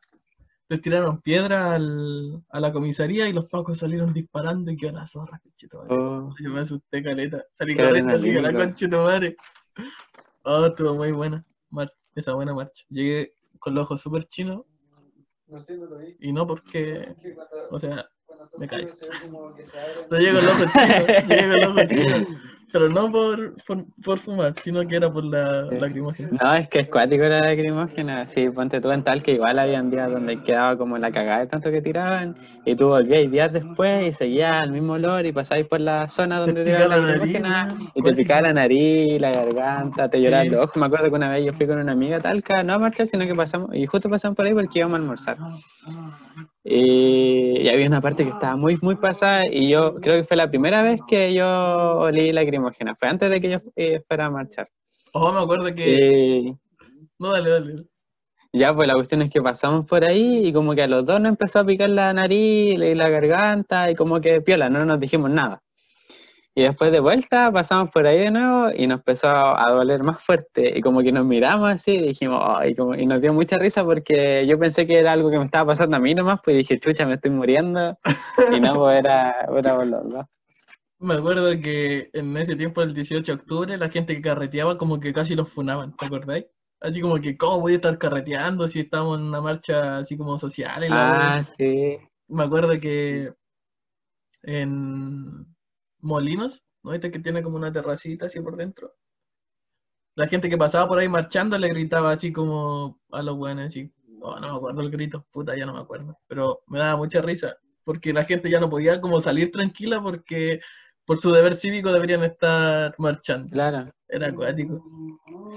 [0.68, 5.06] les tiraron piedra al- a la comisaría y los pacos salieron disparando y quedó la
[5.06, 5.94] zorra, conchetumare.
[5.94, 7.44] Oh, Yo me asusté, caleta.
[7.52, 8.64] Salí Qué corriendo así a la adrenalínico.
[8.64, 9.36] conchetumare.
[10.44, 11.44] Oh, estuvo muy buena.
[11.70, 12.84] mar- esa buena marcha.
[12.88, 14.62] Llegué con los ojos súper chinos
[15.48, 16.16] No sé, no lo vi.
[16.20, 18.94] y no porque, cuando, o sea, cuando me toca callo.
[18.94, 20.06] se ve como que se abre.
[20.10, 22.28] no llego con los ojos chinos, llegué con los ojos chinos.
[22.74, 26.30] Pero no por, por, por fumar, sino que era por la lacrimógena.
[26.42, 28.24] No, es que es cuático la lacrimógena.
[28.24, 31.46] Sí, ponte tú en tal que igual habían días donde quedaba como la cagada de
[31.46, 32.34] tanto que tiraban.
[32.64, 36.40] Y tú volvías días después y seguías el mismo olor y pasabais por la zona
[36.40, 37.66] donde Te picaba la la nariz, lacrimógena.
[37.78, 37.90] weón.
[37.94, 40.24] Y te picaba la nariz, la garganta, te Sí.
[40.24, 40.76] lloraban los ojos.
[40.76, 43.24] Me acuerdo que una vez yo fui con una amiga Talca, no a marchar, sino
[43.24, 45.36] que pasamos, y justo pasamos por ahí porque íbamos a almorzar.
[46.66, 50.36] Y, y había una parte que estaba muy, muy pasada y yo creo que fue
[50.38, 51.46] la primera vez que yo
[51.98, 52.63] olí lacrimógena.
[52.72, 54.68] Fue antes de que yo eh, fuera a marchar.
[55.12, 55.96] Ojo, me acuerdo que.
[55.96, 56.56] Y
[57.18, 57.84] No, dale, dale.
[58.52, 61.20] ya, pues la cuestión es que pasamos por ahí y como que a los dos
[61.20, 65.00] nos empezó a picar la nariz y la garganta y como que piola, no nos
[65.00, 65.60] dijimos nada.
[66.56, 70.22] Y después de vuelta pasamos por ahí de nuevo y nos empezó a, doler más
[70.22, 72.40] fuerte y como que nos miramos así y dijimos,
[72.76, 75.72] como- y nos dio mucha risa porque yo pensé que era algo que me estaba
[75.72, 77.98] pasando a mí nomás, pues dije, chucha, me estoy muriendo.
[78.52, 80.26] Y no, pues era, era por los dos.
[81.04, 84.98] Me acuerdo que en ese tiempo, el 18 de octubre, la gente que carreteaba como
[84.98, 86.46] que casi los funaban, ¿te acordáis?
[86.80, 90.38] Así como que, ¿cómo voy a estar carreteando si estamos en una marcha así como
[90.38, 90.80] social?
[90.88, 91.36] la?
[91.36, 91.98] Ah, sí.
[92.28, 93.34] Me acuerdo que
[94.44, 95.46] en
[96.00, 98.94] Molinos, ¿no viste que tiene como una terracita así por dentro?
[100.14, 103.92] La gente que pasaba por ahí marchando le gritaba así como a los buenos, así,
[104.22, 107.20] oh, no me acuerdo el grito, puta, ya no me acuerdo, pero me daba mucha
[107.20, 110.60] risa, porque la gente ya no podía como salir tranquila porque
[111.06, 113.50] por su deber cívico deberían estar marchando.
[113.50, 113.92] Claro.
[114.08, 114.82] Era acuático.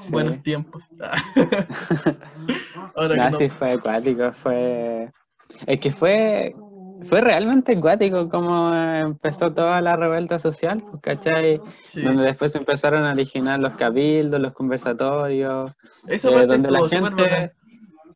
[0.09, 0.83] Buenos tiempos.
[2.95, 3.37] Ahora No, que no.
[3.37, 5.09] sí fue acuático, fue...
[5.65, 6.53] Es que fue,
[7.07, 11.61] fue realmente acuático como empezó toda la revuelta social, pues, ¿cachai?
[11.87, 12.01] Sí.
[12.01, 15.71] Donde después se empezaron a originar los cabildos, los conversatorios,
[16.07, 17.53] Esa eh, donde la gente...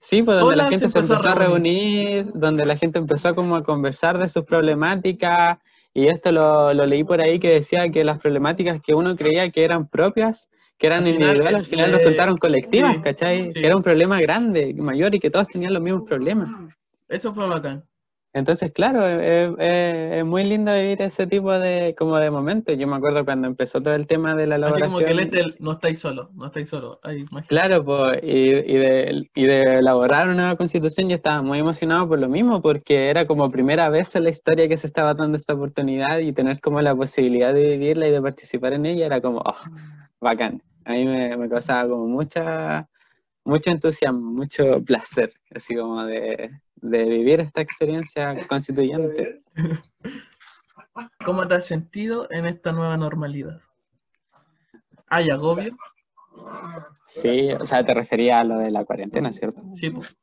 [0.04, 2.98] Sí, pues donde la gente se se empezó a empezó a reunir, donde la gente
[2.98, 5.60] empezó como a conversar de sus problemáticas,
[5.94, 9.50] y esto lo, lo leí por ahí que decía que las problemáticas que uno creía
[9.52, 13.52] que eran propias, que eran Al final, individuales, al final eh, resultaron colectivas, sí, ¿cachai?
[13.52, 13.60] sí.
[13.60, 16.50] Que era un problema grande, mayor, y que todos tenían los mismos problemas.
[17.08, 17.84] Eso fue bacán.
[18.34, 22.78] Entonces, claro, es, es- es muy lindo vivir ese tipo de, como de momentos.
[22.78, 24.90] Yo me acuerdo cuando empezó todo el tema de la Así elaboración.
[24.90, 27.00] como que el este, no estáis solo, no estáis solo.
[27.48, 32.08] Claro, pues, y, y de, y de elaborar una nueva constitución yo estaba muy emocionado
[32.08, 35.36] por lo mismo, porque era como primera vez en la historia que se estaba dando
[35.36, 39.20] esta oportunidad y tener como la posibilidad de vivirla y de participar en ella era
[39.22, 39.56] como, oh,
[40.22, 40.62] bacán.
[40.86, 42.88] A mí me, me causaba como mucha,
[43.46, 46.52] mucho entusiasmo, mucho placer, así como de,
[46.82, 49.42] de vivir esta experiencia constituyente.
[51.26, 53.62] ¿Cómo te has sentido en esta nueva normalidad?
[55.08, 55.78] ¿Hay agobio?
[57.06, 59.62] Sí, o sea, te refería a lo de la cuarentena, ¿cierto?
[59.74, 60.16] Sí, pues.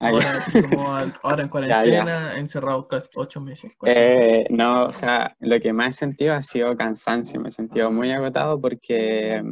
[0.00, 0.08] Ah.
[0.08, 3.72] Ahora, así como al- ahora en cuarentena, encerrados casi ocho meses.
[3.84, 7.90] Eh, no, o sea, lo que más he sentido ha sido cansancio, me he sentido
[7.92, 9.42] muy agotado porque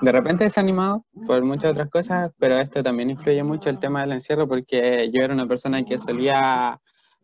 [0.00, 4.12] de repente desanimado por muchas otras cosas, pero esto también influye mucho el tema del
[4.12, 6.80] encierro porque yo era una persona que solía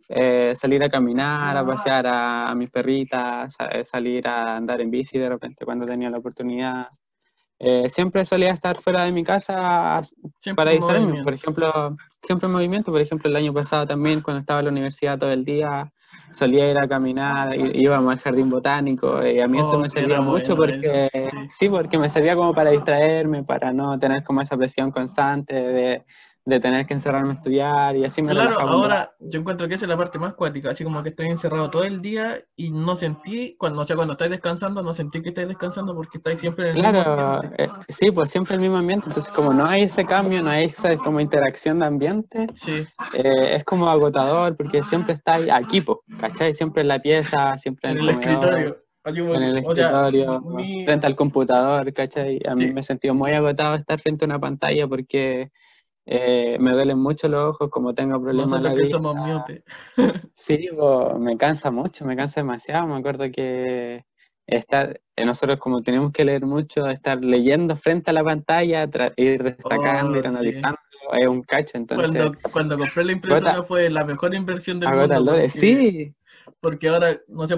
[0.08, 4.90] eh, salir a caminar, a pasear a, a mis perritas, sa- salir a andar en
[4.90, 6.88] bici de repente cuando tenía la oportunidad.
[7.58, 10.02] Eh, siempre solía estar fuera de mi casa
[10.42, 14.40] Siempre para distraerme, por ejemplo, siempre en movimiento, por ejemplo, el año pasado también, cuando
[14.40, 15.90] estaba en la universidad todo el día,
[16.30, 20.20] solía ir a caminar, íbamos al jardín botánico, y a mí eso Oh, me servía
[20.20, 21.08] mucho bueno porque,
[21.50, 26.04] sí, porque me servía como para distraerme, para no tener como esa presión constante de,
[26.46, 29.68] de tener que encerrarme a estudiar, y así me Claro, relajaba un ahora yo encuentro
[29.68, 32.44] que esa es la parte más cuática, así como que estoy encerrado todo el día
[32.56, 36.18] y no sentí, cuando, o sea, cuando estáis descansando, no sentí que estáis descansando porque
[36.18, 37.64] estáis siempre en el mismo Claro, ambiente.
[37.64, 40.66] eh, sí, pues siempre el mismo ambiente, entonces como no hay ese cambio, no hay
[40.66, 45.80] esa como interacción de ambiente, Sí, eh, es como agotador porque siempre está ahí aquí,
[45.80, 46.52] po, ¿cachai?
[46.52, 48.82] Siempre en la pieza, siempre en en el, el comedor, escritorio.
[49.04, 52.40] Como, en el o sea, escritorio, mi- frente al computador, ¿cachai?
[52.48, 52.72] A mí Sí.
[52.72, 55.50] me he sentido muy agotado estar frente a una pantalla porque
[56.06, 58.96] eh, me duelen mucho los ojos, como tengo problemas la que vista.
[58.96, 59.62] somos miopes.
[60.34, 62.86] Sí, po, me cansa mucho, me cansa demasiado.
[62.86, 64.04] Me acuerdo que
[64.46, 69.42] estar, eh, nosotros como tenemos que leer mucho, estar leyendo frente a la pantalla, ir
[69.42, 70.28] destacando, Oh, ir sí.
[70.28, 70.78] analizando,
[71.18, 74.88] es un cacho, entonces Cuando, cuando compré la impresora Agota- fue la mejor inversión del
[74.90, 75.32] agota mundo.
[75.32, 76.14] Porque, Sí,
[76.60, 77.56] porque ahora, no sé,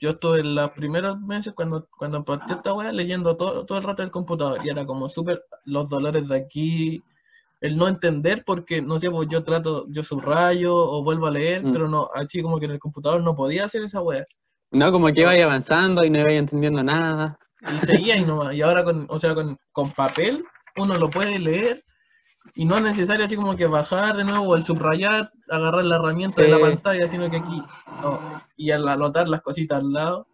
[0.00, 3.84] yo estuve en los primeros meses cuando, cuando partió esta weá leyendo todo, todo el
[3.84, 7.02] rato el computador y era como súper los dolores de aquí,
[7.60, 11.64] el no entender porque, no sé, pues yo trato, yo subrayo o vuelvo a leer,
[11.64, 11.72] Mm.
[11.72, 14.24] pero no, así como que en el computador no podía hacer esa wea.
[14.72, 17.38] No, como que iba avanzando y no iba entendiendo nada.
[17.62, 18.54] Y seguía y nomás.
[18.54, 20.44] Y ahora con, o sea, con, con papel
[20.76, 21.82] uno lo puede leer
[22.54, 26.42] y no es necesario así como que bajar de nuevo el subrayar, agarrar la herramienta
[26.42, 27.62] de la pantalla, sino que aquí,
[28.02, 28.20] no.
[28.56, 30.26] y al anotar las cositas al lado,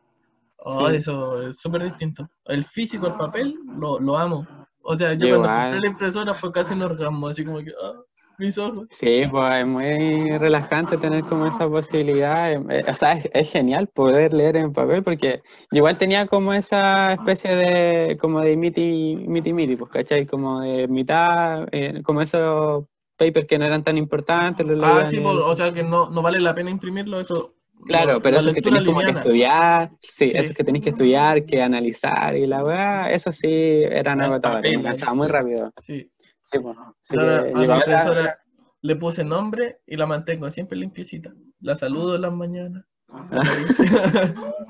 [0.58, 0.96] oh, Sí.
[0.96, 2.28] eso es súper distinto.
[2.46, 4.46] El físico, el papel, lo, lo amo.
[4.82, 5.70] O sea, yo Yo cuando igual.
[5.70, 8.00] compré la impresora fue casi un orgasmo, así como que, ah,
[8.38, 8.88] mis ojos.
[8.90, 12.52] Sí, pues es muy relajante tener como esa posibilidad.
[12.52, 16.52] eh, eh, O sea, es, es genial poder leer en papel porque igual tenía como
[16.52, 20.26] esa especie de, como de miti, miti, miti, pues, ¿cachai?
[20.26, 22.84] Como de mitad, eh, como esos
[23.16, 24.66] papers que no eran tan importantes.
[24.66, 27.20] los Ah, sí, en pues, el- o sea que no, no vale la pena imprimirlo,
[27.20, 27.54] eso.
[27.86, 30.36] Claro, pero la esos que tenéis como que estudiar, sí, Sí.
[30.36, 34.84] esos que tenéis que estudiar, que analizar y la weá, eso sí agotadores, papel, me
[34.84, 35.72] cansaba muy rápido.
[35.82, 36.10] Sí.
[36.44, 36.76] Sí, pues.
[37.10, 38.38] Que a mi llegaba la- impresora
[38.82, 41.32] le puse nombre y la mantengo siempre limpiecita.
[41.60, 42.84] La saludo en las mañanas.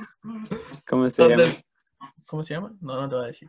[0.86, 1.36] ¿Cómo se llama?
[1.42, 1.64] ¿Dónde-
[2.26, 2.72] ¿Cómo se llama?
[2.80, 3.48] No, no te voy a decir.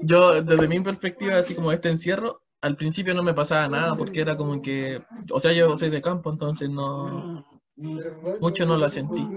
[0.00, 4.20] Yo, desde mi perspectiva, así como este encierro, al principio no me pasaba nada porque
[4.20, 7.44] era como que, o sea, yo soy de campo, entonces no,
[8.40, 9.32] mucho no la sentí.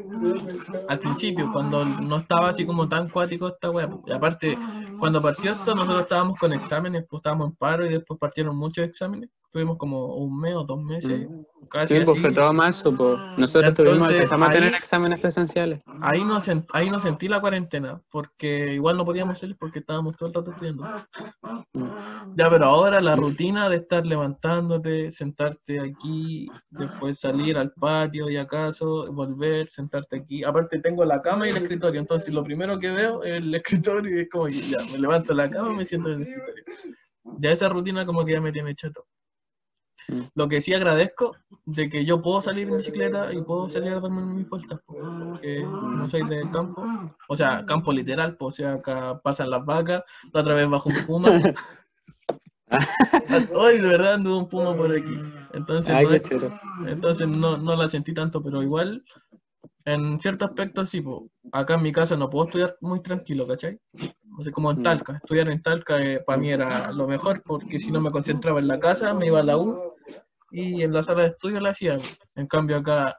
[0.88, 3.90] Al principio, cuando no estaba así como tan cuático esta wea.
[4.06, 4.58] Y aparte,
[4.98, 8.86] cuando partió esto, nosotros estábamos con exámenes, pues estábamos en paro y después partieron muchos
[8.86, 9.30] exámenes.
[9.52, 11.28] Tuvimos como un mes o dos meses,
[11.72, 12.22] casi Sí, pues así.
[12.22, 13.18] fue todo marzo, pues.
[13.36, 15.82] Nosotros tuvimos, empezamos a tener exámenes presenciales.
[16.02, 16.38] Ahí no,
[16.72, 20.52] ahí no sentí la cuarentena, porque igual no podíamos salir porque estábamos todo el rato
[20.52, 20.86] estudiando.
[22.36, 28.38] Ya, pero ahora la rutina de estar levantándote, sentarte aquí, después salir al patio y
[28.38, 30.44] acaso, volver, sentarte aquí.
[30.44, 34.16] Aparte tengo la cama y el escritorio, entonces lo primero que veo es el escritorio
[34.16, 36.22] y es como que ya, me levanto de la cama y me siento en el
[36.22, 36.64] escritorio.
[37.40, 39.06] Ya esa rutina como que ya me tiene chato.
[40.10, 40.22] Mm.
[40.34, 41.36] Lo que sí agradezco
[41.66, 44.96] de que yo puedo salir en bicicleta y puedo salir a darme mis vueltas, po,
[44.96, 46.84] porque no soy de campo,
[47.28, 50.04] o sea, campo literal, pues, o sea, acá pasan las vacas,
[50.34, 51.30] la otra vez bajo un puma.
[53.56, 55.20] Hoy de verdad anduvo un puma por aquí.
[55.54, 59.04] Entonces, Ay, no, entonces no, no la sentí tanto, pero igual,
[59.86, 61.30] en ciertos aspectos sí, po.
[61.52, 63.80] acá en mi casa no puedo estudiar muy tranquilo, ¿cachai?
[64.38, 64.84] No sé, como en Mm.
[64.84, 65.14] Talca.
[65.18, 68.80] Estudiar en Talca para mí era lo mejor, porque si no me concentraba en la
[68.80, 69.96] casa, me iba a la U
[70.52, 71.98] y en la sala de estudio la hacía.
[72.36, 73.18] En cambio acá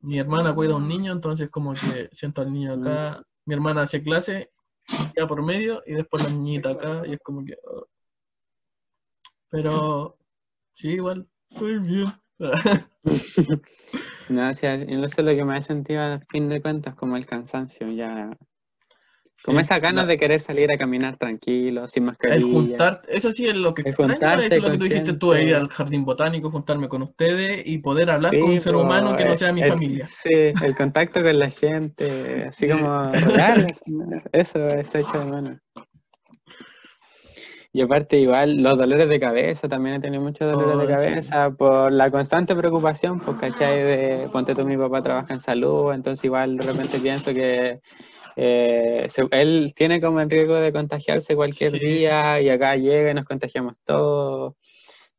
[0.00, 3.82] mi hermana cuida a un niño, entonces como que siento al niño acá, mi hermana
[3.82, 4.50] hace clase
[5.16, 7.56] ya por medio y después la niñita acá y es como que...
[7.64, 7.86] oh.
[9.50, 10.16] Pero
[10.74, 12.06] sí, igual, estoy bien.
[14.28, 16.94] No, o sea, y eso es lo que me ha sentido al fin de cuentas,
[16.94, 18.30] como el cansancio, ya.
[19.42, 22.52] Como Sí, esas ganas la- de querer salir a caminar tranquilo, sin El mascarilla.
[22.52, 25.12] juntar, eso sí es lo que El extraño, juntarte eso es lo que tú dijiste
[25.14, 29.16] tú, ir al jardín botánico, juntarme con ustedes y poder hablar con un ser humano
[29.16, 30.06] que no el- sea mi el- familia.
[30.06, 30.28] Sí,
[30.62, 32.72] el contacto con la gente, así Sí.
[32.72, 33.66] como real,
[34.32, 35.58] eso es hecho de mano.
[37.72, 40.92] Y aparte igual los dolores de cabeza, también he tenido muchos dolores de sí.
[40.92, 43.78] cabeza por la constante preocupación, pues, ¿cachai?
[43.84, 47.78] De, ponte tú, mi papá trabaja en salud, entonces igual de repente pienso que
[48.36, 51.78] eh, se- él tiene como el riesgo de contagiarse cualquier Sí.
[51.78, 54.54] día y acá llega y nos contagiamos todos.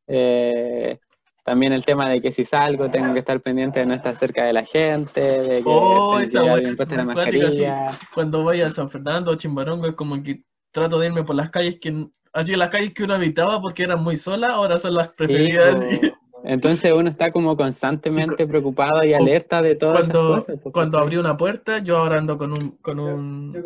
[0.06, 0.98] Eh,
[1.44, 4.44] también el tema de que si salgo tengo que estar pendiente de no estar cerca
[4.44, 6.40] de la gente, de que Oh, esa
[6.76, 7.98] puesta la mascarilla.
[8.14, 11.50] Cuando voy a San Fernando o Chimbarongo es como que trato de irme por las
[11.50, 15.12] calles que así las calles que uno habitaba porque eran muy solas, ahora son las
[15.14, 15.78] preferidas.
[15.90, 16.12] Sí.
[16.44, 20.60] Entonces uno está como constantemente preocupado y alerta de todas cuando esas cosas.
[20.62, 23.64] po, cuando abrí una puerta, yo ahora ando con un con un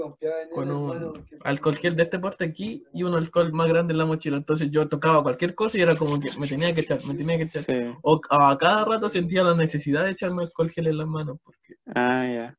[0.55, 1.13] con un
[1.45, 4.37] alcohol gel de este porte aquí y un alcohol más grande en la mochila.
[4.37, 7.37] Entonces yo tocaba cualquier cosa y era como que me tenía que echar, me tenía
[7.37, 7.63] que echar.
[7.63, 7.95] Sí.
[8.03, 11.39] O a cada rato sentía la necesidad de echarme alcohol gel en las manos.
[11.43, 12.59] Porque Ah, ya.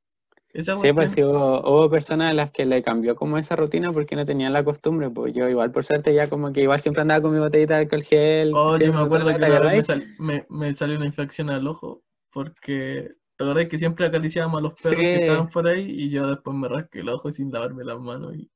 [0.61, 3.91] Esa Sí, pues sí, hubo, hubo personas a las que le cambió como esa rutina
[3.91, 7.01] porque no tenían la costumbre, pues yo igual por suerte ya como que igual siempre
[7.01, 8.51] andaba con mi botellita de alcohol gel.
[8.53, 11.49] Oh, sí, me acuerdo que ¿te una vez me, sal- me, me salió una infección
[11.49, 15.85] al ojo porque te acordás que siempre acariciábamos a los perros que estaban por ahí
[15.89, 18.35] y yo después me rasqué el ojo sin lavarme las manos.
[18.35, 18.49] Y...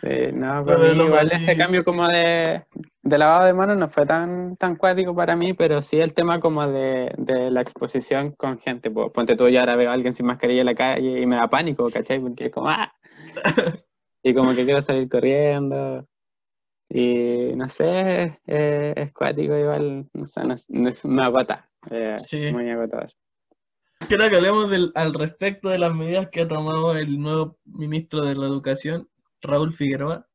[0.00, 2.64] Sí, no, Pero para mí lo igual ese cambio como de,
[3.02, 6.40] de lavado de manos no fue tan, tan cuático para mí, pero sí el tema
[6.40, 8.90] como de, de la exposición con gente.
[8.90, 11.36] Pues, ponte tú, yo ahora veo a alguien sin mascarilla en la calle y me
[11.36, 12.18] da pánico, ¿cachai?
[12.20, 12.92] Porque es como, ¡ah!
[14.22, 16.06] Y como que quiero salir corriendo.
[16.88, 21.68] Y no sé, eh, es cuático igual, no sé, no, no es- me agota.
[21.90, 22.52] eh, Sí.
[22.52, 23.10] Muy agotador.
[24.08, 28.22] Quiero que hablemos del, al respecto de las medidas que ha tomado el nuevo ministro
[28.24, 29.08] de la Educación,
[29.44, 30.26] Raúl Figueroa.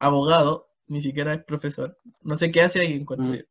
[0.00, 1.98] abogado, ni siquiera es profesor.
[2.22, 3.34] No sé qué hace ahí en cuanto Mm.
[3.34, 3.42] yo.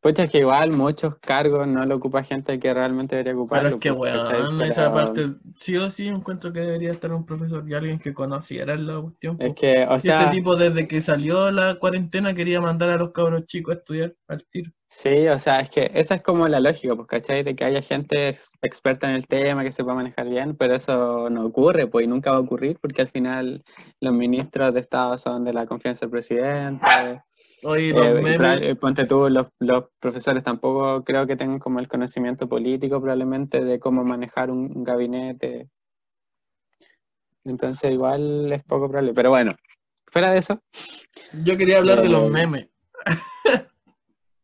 [0.00, 3.68] Pucha, es que igual muchos cargos no lo ocupa gente que realmente debería Pero ocuparlo.
[3.68, 4.42] es que, pues, ¿cachai?
[4.42, 7.98] weón, esa Pero parte sí o sí encuentro que debería estar un profesor y alguien
[7.98, 9.36] que conociera la cuestión.
[9.38, 9.54] Es po.
[9.54, 13.12] que, o Si sea, este tipo desde que salió la cuarentena quería mandar a los
[13.12, 14.72] cabros chicos a estudiar al tiro.
[14.88, 17.42] Sí, o sea, es que esa es como la lógica, pues, ¿cachai?
[17.42, 21.28] De que haya gente ex- experta en el tema, que sepa manejar bien, pero eso
[21.30, 23.62] no ocurre, pues, y nunca va a ocurrir porque al final
[24.00, 26.86] los ministros de Estado son de la confianza del presidente.
[27.64, 31.80] Oye, los Eh, memes, eh, ponte tú, los, los profesores tampoco creo que tengan como
[31.80, 35.68] el conocimiento político probablemente de cómo manejar un, un gabinete.
[37.44, 39.14] Entonces igual es poco probable.
[39.14, 39.52] Pero bueno,
[40.06, 40.60] fuera de eso,
[41.44, 42.68] yo quería hablar de los eh, memes.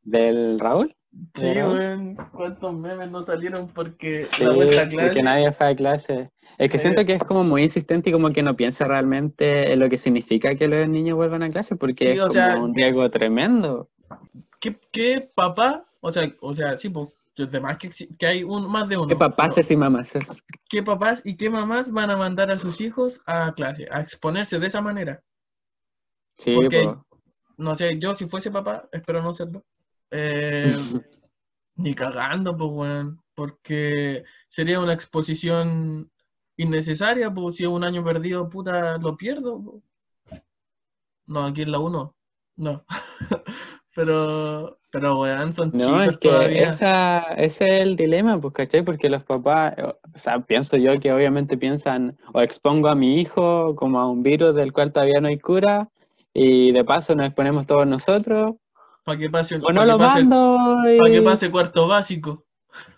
[0.02, 0.94] del Raúl.
[1.34, 5.22] Sí, weón, cuántos memes no salieron porque Sí, la vuelta a porque clase.
[5.22, 6.30] nadie fue a clase.
[6.58, 9.78] Es que siento que es como muy insistente y como que no piensa realmente en
[9.80, 12.74] lo que significa que los niños vuelvan a clase, porque Sí, es como sea, un
[12.74, 13.88] riesgo tremendo.
[14.60, 15.84] ¿Qué, qué papá?
[16.00, 17.08] O sea, o sea, sí, pues,
[17.50, 19.08] demás que, que hay un, más de uno.
[19.08, 20.12] ¿Qué papás pero y mamás?
[20.68, 24.58] ¿Qué papás y qué mamás van a mandar a sus hijos a clase, a exponerse
[24.58, 25.22] de esa manera?
[26.38, 27.06] Sí, Porque- po.
[27.58, 29.62] No sé, yo si fuese papá, espero no serlo.
[30.12, 30.76] Eh,
[31.76, 33.20] ni cagando, pues, weón.
[33.34, 36.10] Porque sería una exposición
[36.56, 39.82] innecesaria, pues, si es un año perdido, puta, lo pierdo.
[41.26, 42.14] No, aquí en la 1,
[42.56, 42.84] no.
[43.94, 46.68] pero, pero, weón, son No, chicos es que todavía.
[46.68, 48.82] esa, ese es el dilema, pues, ¿cachai?
[48.84, 53.74] Porque los papás, o sea, pienso yo que obviamente piensan, o expongo a mi hijo
[53.76, 55.88] como a un virus del cual todavía no hay cura,
[56.34, 58.56] y de paso nos exponemos todos nosotros,
[59.04, 62.44] Para que pase, o no lo pase- mando, pa' que pase cuarto básico.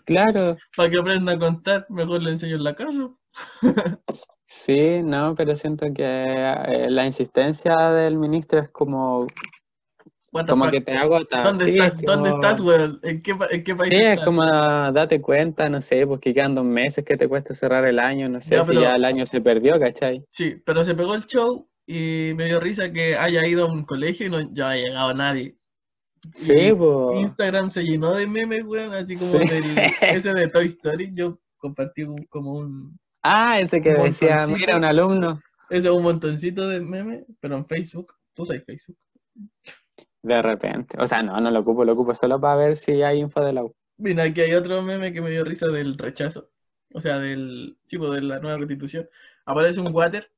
[0.05, 0.55] claro.
[0.75, 3.09] Para que aprenda a contar, mejor le enseño en la casa.
[4.47, 9.27] Sí, no, pero siento que eh, la insistencia del ministro es como,
[10.47, 11.43] como que te agota.
[11.43, 11.95] ¿Dónde Sí, estás?
[11.95, 12.99] es ¿Dónde estás, weón?
[13.03, 16.63] ¿En qué, en qué país Sí, es como date cuenta, no sé, porque quedan dos
[16.65, 19.25] meses que te cuesta cerrar el año, no sé Ya, si pero- ya el año
[19.25, 20.23] se perdió, ¿cachai?
[20.31, 23.83] Sí, pero se pegó el show y me dio risa que haya ido a un
[23.83, 25.57] colegio y no ya haya llegado nadie.
[26.33, 26.71] Sí.
[27.15, 29.37] Instagram se llenó de memes, weón, así como Sí.
[29.47, 29.63] del,
[30.01, 31.11] ese de Toy Story.
[31.13, 35.41] Yo compartí un- como un, Ah, ese que decía, mira, un alumno.
[35.69, 38.13] ese un montoncito de memes, pero en Facebook.
[38.33, 38.97] Tú sabes Facebook.
[40.21, 40.97] De repente.
[40.99, 43.53] O sea, no, no lo ocupo, lo ocupo solo para ver si hay info de
[43.53, 43.75] la U.
[43.97, 46.49] Mira, aquí hay otro meme que me dio risa del rechazo.
[46.93, 49.07] O sea, del tipo de la nueva constitución.
[49.45, 50.29] Aparece un water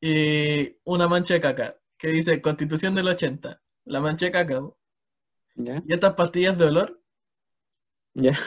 [0.00, 3.60] y una mancha de caca que dice Constitución del 80.
[3.90, 4.60] La mancha de caca.
[4.60, 4.76] po.
[5.56, 5.82] ¿Ya?
[5.86, 7.00] Y estas pastillas de olor
[8.14, 8.38] ¿Ya?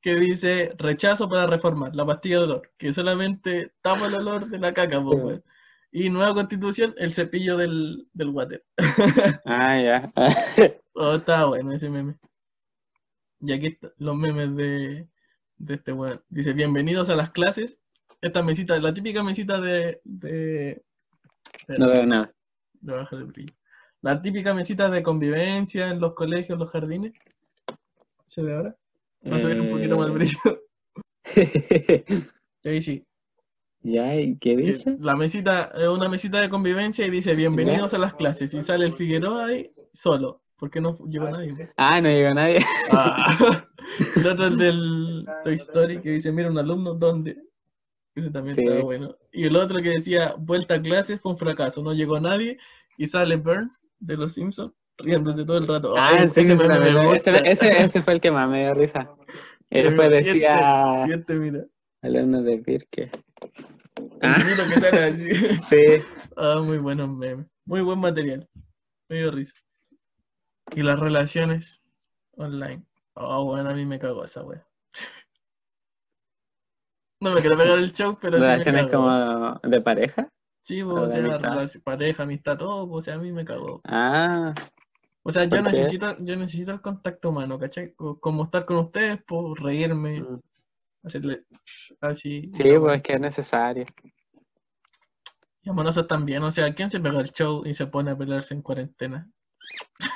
[0.00, 1.94] que dice rechazo para reformar.
[1.94, 2.70] La pastilla de olor.
[2.78, 5.00] Que solamente tapa el olor de la caca.
[5.02, 5.42] po.
[5.90, 8.64] Y nueva constitución, el cepillo del, del water.
[9.44, 10.12] Ah, ya.
[10.94, 12.16] Oh, está bueno ese meme.
[13.40, 15.08] Y aquí están los memes de,
[15.56, 16.22] de este weón.
[16.28, 17.80] Dice, bienvenidos a las clases.
[18.20, 20.00] Esta mesita, la típica mesita de...
[20.04, 20.82] de,
[21.76, 22.32] No veo nada.
[22.80, 23.54] de bajar el brillo.
[24.02, 27.12] La típica mesita de convivencia en los colegios, los jardines.
[28.26, 28.76] ¿Se ve ahora?
[29.30, 30.16] Va a subir un poquito más el Eh.
[30.16, 30.40] brillo.
[32.64, 33.06] Ahí sí.
[33.82, 34.14] ¿Ya?
[34.16, 34.96] ¿Y qué Que dice?
[35.00, 38.52] La mesita, es una mesita de convivencia y dice, bienvenidos a las clases.
[38.54, 40.42] Y sale el Figueroa ahí solo.
[40.56, 41.70] ¿Por qué no llegó nadie?
[41.76, 42.58] Ah, no llegó nadie.
[42.92, 43.66] Ah.
[44.16, 47.36] El otro es del Toy Story que dice, mira un alumno, ¿dónde?
[48.14, 48.62] Ese también Sí.
[48.62, 49.16] estaba bueno.
[49.32, 52.58] Y el otro que decía, vuelta a clases fue un fracaso, no llegó nadie.
[52.96, 55.94] Y sale Burns de los Simpsons riéndose todo el rato.
[55.96, 57.30] Ah, Ay, ese me gusta.
[57.38, 59.10] ese, ese, ese fue el que más me dio risa.
[59.70, 61.64] Y después me- decía este, mira,
[62.02, 63.10] alumno de Pirque.
[64.20, 64.36] Ah.
[64.68, 65.58] que sale.
[65.68, 66.04] Sí.
[66.36, 67.46] Ah, muy buenos memes.
[67.64, 68.48] Muy buen material.
[69.08, 69.54] Me dio risa.
[70.74, 71.80] Y las relaciones
[72.36, 72.84] online.
[73.14, 74.64] Oh, bueno, a mí me cagó esa wea.
[77.20, 80.28] No me quiero pegar el show, pero sí me Relaciones como de pareja.
[80.62, 81.50] Sí, pues, o sea, amistad.
[81.50, 83.80] relación- pareja, amistad, todo, pues, o sea, a mí me cagó.
[83.84, 84.54] Ah,
[85.24, 87.92] O sea, yo necesito, yo necesito el contacto humano, ¿cachai?
[87.94, 90.40] Co- Como estar con ustedes, pues, reírme, mm.
[91.04, 91.44] hacerle
[92.00, 92.50] así.
[92.54, 93.84] sí, pues es que es necesario.
[95.64, 98.52] Y amorosos también, o sea, ¿quién se pega el show y se pone a pelearse
[98.54, 99.28] en cuarentena?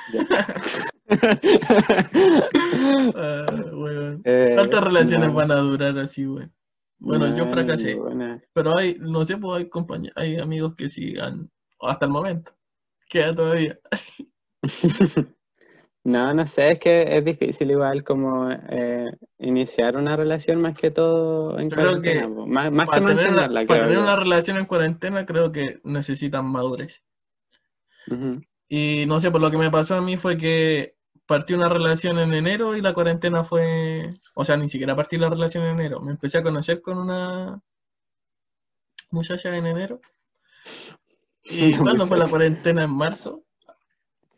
[3.15, 3.45] Ah.
[4.23, 6.47] Eh, ¿Cuántas relaciones no, van a durar así, güey?
[6.99, 7.97] Bueno, yo fracasé,
[8.53, 12.53] pero hay, no sé, pues hay compañeros, hay amigos que sigan hasta el momento.
[13.09, 13.79] Queda todavía.
[16.07, 20.89] No, no sé, es que es difícil igual como eh, iniciar una relación más que
[20.89, 22.27] todo en creo cuarentena, que.
[22.29, 27.03] Más, más que Para tener, para una relación en cuarentena creo que necesitan madurez.
[28.69, 30.95] Y no sé, por lo que me pasó a mí fue que
[31.27, 34.13] partí una relación en enero y la cuarentena fue.
[34.33, 36.01] O sea, ni siquiera partí la relación en enero.
[36.01, 37.61] Me empecé a conocer con una
[39.11, 40.01] muchacha en enero.
[41.43, 42.83] ¿Y Una cuándo fue la cuarentena?
[42.83, 43.43] En marzo.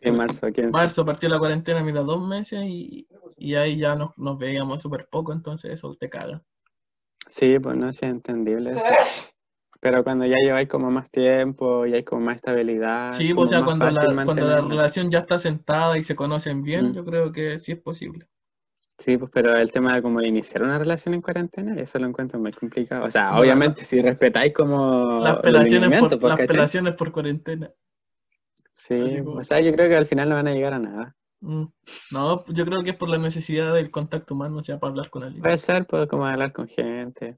[0.02, 0.72] En marzo, ¿quién?
[0.72, 5.08] Marzo partió la cuarentena, mira, dos meses y, y ahí ya nos, nos veíamos súper
[5.10, 6.42] poco, entonces eso te caga.
[7.28, 8.84] Sí, pues no es entendible eso.
[9.82, 13.64] Pero cuando ya lleváis como más tiempo y hay como más estabilidad, Sí, o sea,
[13.64, 16.94] cuando la, cuando la relación ya está sentada y se conocen bien, Mm.
[16.94, 18.28] yo creo que sí es posible.
[18.98, 22.38] Sí, pues pero el tema de como iniciar una relación en cuarentena, eso lo encuentro
[22.38, 23.06] muy complicado.
[23.06, 27.72] O sea, No, obviamente si respetáis como Las pelaciones por, pues, las pelaciones por cuarentena.
[28.74, 31.16] Sí, o sea, yo creo que al final no van a llegar a nada.
[31.40, 31.64] Mm.
[32.12, 35.10] No, yo creo que es por la necesidad del contacto humano, o sea, para hablar
[35.10, 35.42] con alguien.
[35.42, 37.38] Puede ser, puedo como hablar con gente.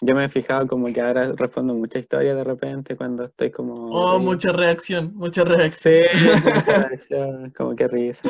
[0.00, 3.90] Yo me he fijado como que ahora respondo mucha historia de repente cuando estoy como...
[3.90, 6.06] Oh, mucha reacción, mucha reacción.
[6.12, 8.28] Sí, mucha reacción, como que risa.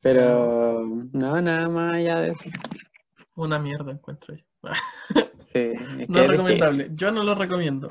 [0.00, 2.50] Pero no, nada más allá de eso.
[3.34, 4.44] Una mierda encuentro yo.
[5.52, 6.90] Sí, es No es recomendable.
[6.92, 7.90] Yo no lo recomiendo.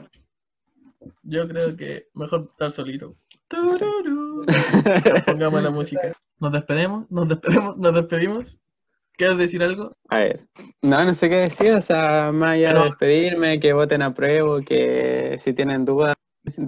[1.24, 3.16] Yo creo que mejor estar solito.
[3.48, 4.46] Tururú.
[4.46, 6.12] Ya, Pongamos la música.
[6.40, 8.60] Nos despedimos, nos despedimos, nos despedimos.
[9.18, 9.92] ¿Quieres decir algo?
[10.10, 10.40] A ver,
[10.84, 14.14] no, no sé qué decir, o sea, más allá Pero- de despedirme, que voten a
[14.14, 16.16] prueba, que si tienen dudas,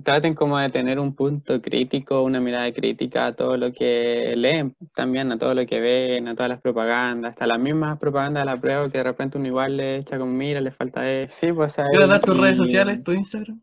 [0.04, 4.76] traten como de tener un punto crítico, una mirada crítica a todo lo que leen,
[4.96, 8.46] también a todo lo que ven, a todas las propagandas, hasta las mismas propagandas de
[8.52, 11.34] la prueba que de repente uno igual le echa con mira, le falta eso.
[11.34, 13.62] Sí, pues ahí, ¿Quieres dar tus redes sociales, tu Instagram?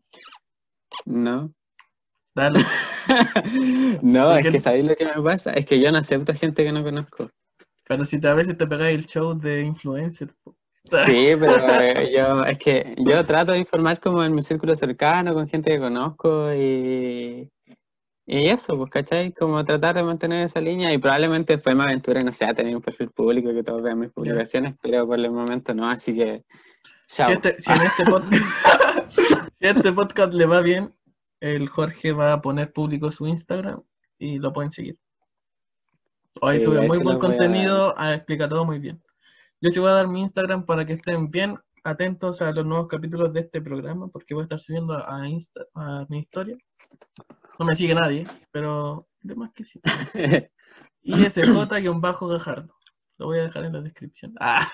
[1.05, 1.51] No.
[2.33, 2.59] Dale.
[4.01, 4.59] no, ¿Por es que?
[4.59, 5.51] ¿sabéis lo que me pasa?
[5.51, 7.29] Es que yo no acepto gente que no conozco.
[7.87, 10.33] Pero si te, a veces te pegáis el show de influencer.
[10.43, 10.55] po.
[11.05, 15.33] Sí, pero eh, yo, es que yo trato de informar como en mi círculo cercano,
[15.33, 17.49] con gente que conozco y,
[18.25, 19.33] y eso, pues, ¿cachai?
[19.33, 22.75] Como tratar de mantener esa línea y probablemente después me aventure, no sé, a tener
[22.75, 26.43] un perfil público que todos vean mis publicaciones, pero por el momento no, así que
[27.07, 27.27] chao.
[27.27, 28.43] Si, este- si en este podcast,
[29.59, 30.93] si este podcast le va bien,
[31.39, 33.81] el Jorge va a poner público su Instagram
[34.17, 34.97] y lo pueden seguir.
[36.41, 39.01] Hoy Sí, sube muy buen a- contenido, ah, explica todo muy bien.
[39.61, 42.87] Yo sí voy a dar mi Instagram para que estén bien atentos a los nuevos
[42.87, 46.57] capítulos de este programa, porque voy a estar subiendo a, Insta, a mi historia.
[47.59, 49.81] No me sigue nadie, pero demás que sí.
[51.03, 52.73] ISJ-Gajardo.
[53.17, 54.35] Lo voy a dejar en la descripción.
[54.39, 54.69] Ah.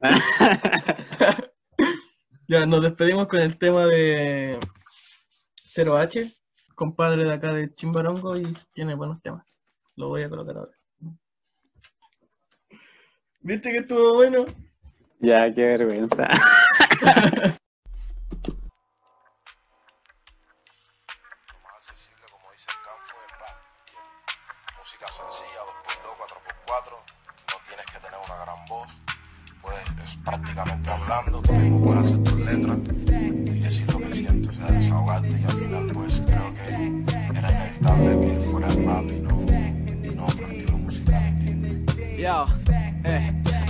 [2.46, 4.60] Ya, nos despedimos con el tema de
[5.74, 6.30] 0H,
[6.74, 9.46] compadre de acá de Chimbarongo, y tiene buenos temas.
[9.96, 10.72] Lo voy a colocar ahora.
[13.44, 14.46] ¿Viste que estuvo bueno?
[15.20, 16.16] ya, qué vergüenza.
[16.16, 16.24] Lo
[21.60, 23.32] más accesible, como dice el Canfo, es
[23.84, 24.24] ¿entiendes?
[24.78, 26.96] Música sencilla, 2x2, 4x4,
[27.52, 28.90] no tienes que tener una gran voz,
[29.60, 34.48] puedes, es prácticamente hablando, tú mismo puedes hacer tus letras y decir lo que sientes,
[34.48, 36.43] o sea, desahogarte y al final pues creo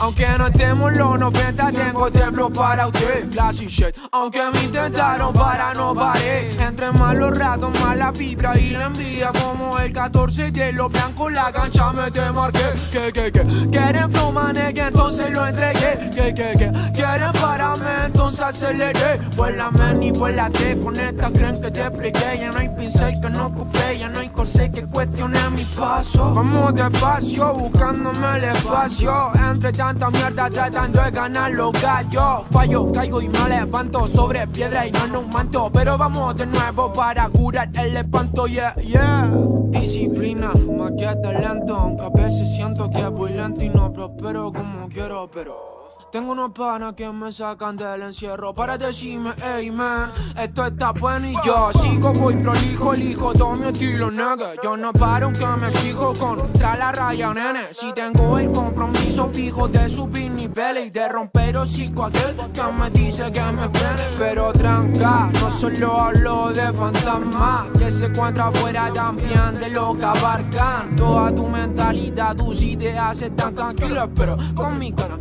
[0.05, 3.31] Aunque no estemos los 90, tengo flow para usted.
[3.31, 3.97] Classy shit.
[4.13, 6.51] Aunque me intentaron para no paré.
[6.63, 9.33] Entre más los ratos, más la vibra y la envidia.
[9.33, 12.75] Como el 14 de los blancos, la cancha me te marqué.
[12.93, 13.47] Que, que, que.
[13.71, 14.35] Quieren flow,
[14.75, 16.11] que entonces lo entregué.
[16.15, 16.73] Que, que, que.
[16.93, 19.21] Quieren pararme, entonces aceleré.
[19.35, 20.79] Vuela men y vuélate.
[20.81, 22.39] Con esta creen que te expliqué.
[22.41, 23.99] Ya no hay pincel que no ocupé.
[24.45, 26.35] Corsé que cuestione mi paso.
[26.35, 29.33] Vamos despacio, buscándome el espacio.
[29.51, 32.43] Entre tanta mierda, tratando de ganar los gallos.
[32.51, 35.71] Fallo, caigo y me levanto sobre piedra y no en un manto.
[35.73, 39.31] Pero vamos de nuevo para curar el espanto, yeah, yeah.
[39.71, 41.75] Disciplina, más que talento.
[41.75, 45.74] Aunque a veces siento que voy lento y no prospero como quiero, pero.
[46.15, 51.27] Tengo unos panas que me sacan del encierro para decirme, hey man, esto está bueno
[51.27, 54.53] y yo sigo, voy prolijo, elijo todo mi estilo, nigga.
[54.63, 57.63] Yo no paro aunque me exijo contra la raya, nene.
[57.73, 62.91] Si tengo el compromiso fijo de subir niveles y de romper hocico aquel que me
[62.91, 64.03] dice que me frene.
[64.17, 70.05] Pero tranca, no solo hablo de fantasma, que se encuentra afuera también de lo que
[70.05, 70.95] abarcan.
[70.95, 75.19] Toda tu mentalidad, tus ideas están tranquilas, pero con mi cara,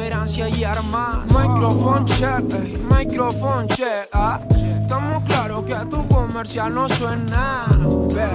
[0.00, 1.24] perseverancia y armas.
[1.30, 2.44] Microphone check,
[2.88, 4.08] microphone check.
[4.12, 4.40] Ah.
[4.80, 7.64] Estamos claros que tu comercial no suena.
[8.08, 8.26] Ve,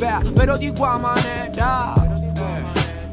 [0.00, 1.94] ve, pero de igual manera.
[1.96, 2.64] eh,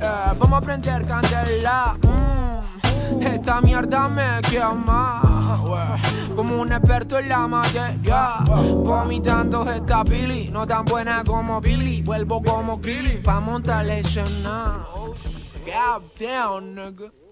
[0.02, 1.96] eh, vamos a prender candela.
[2.02, 5.62] mm, esta mierda me quema.
[5.64, 6.36] wey.
[6.36, 8.40] Como un experto en la materia.
[8.84, 12.02] Vomitando esta Billy, no tan buena como Billy.
[12.02, 14.82] Vuelvo como Grilly pa' montar la escena.
[14.96, 15.14] Oh.
[15.66, 17.23] God damn, nigga.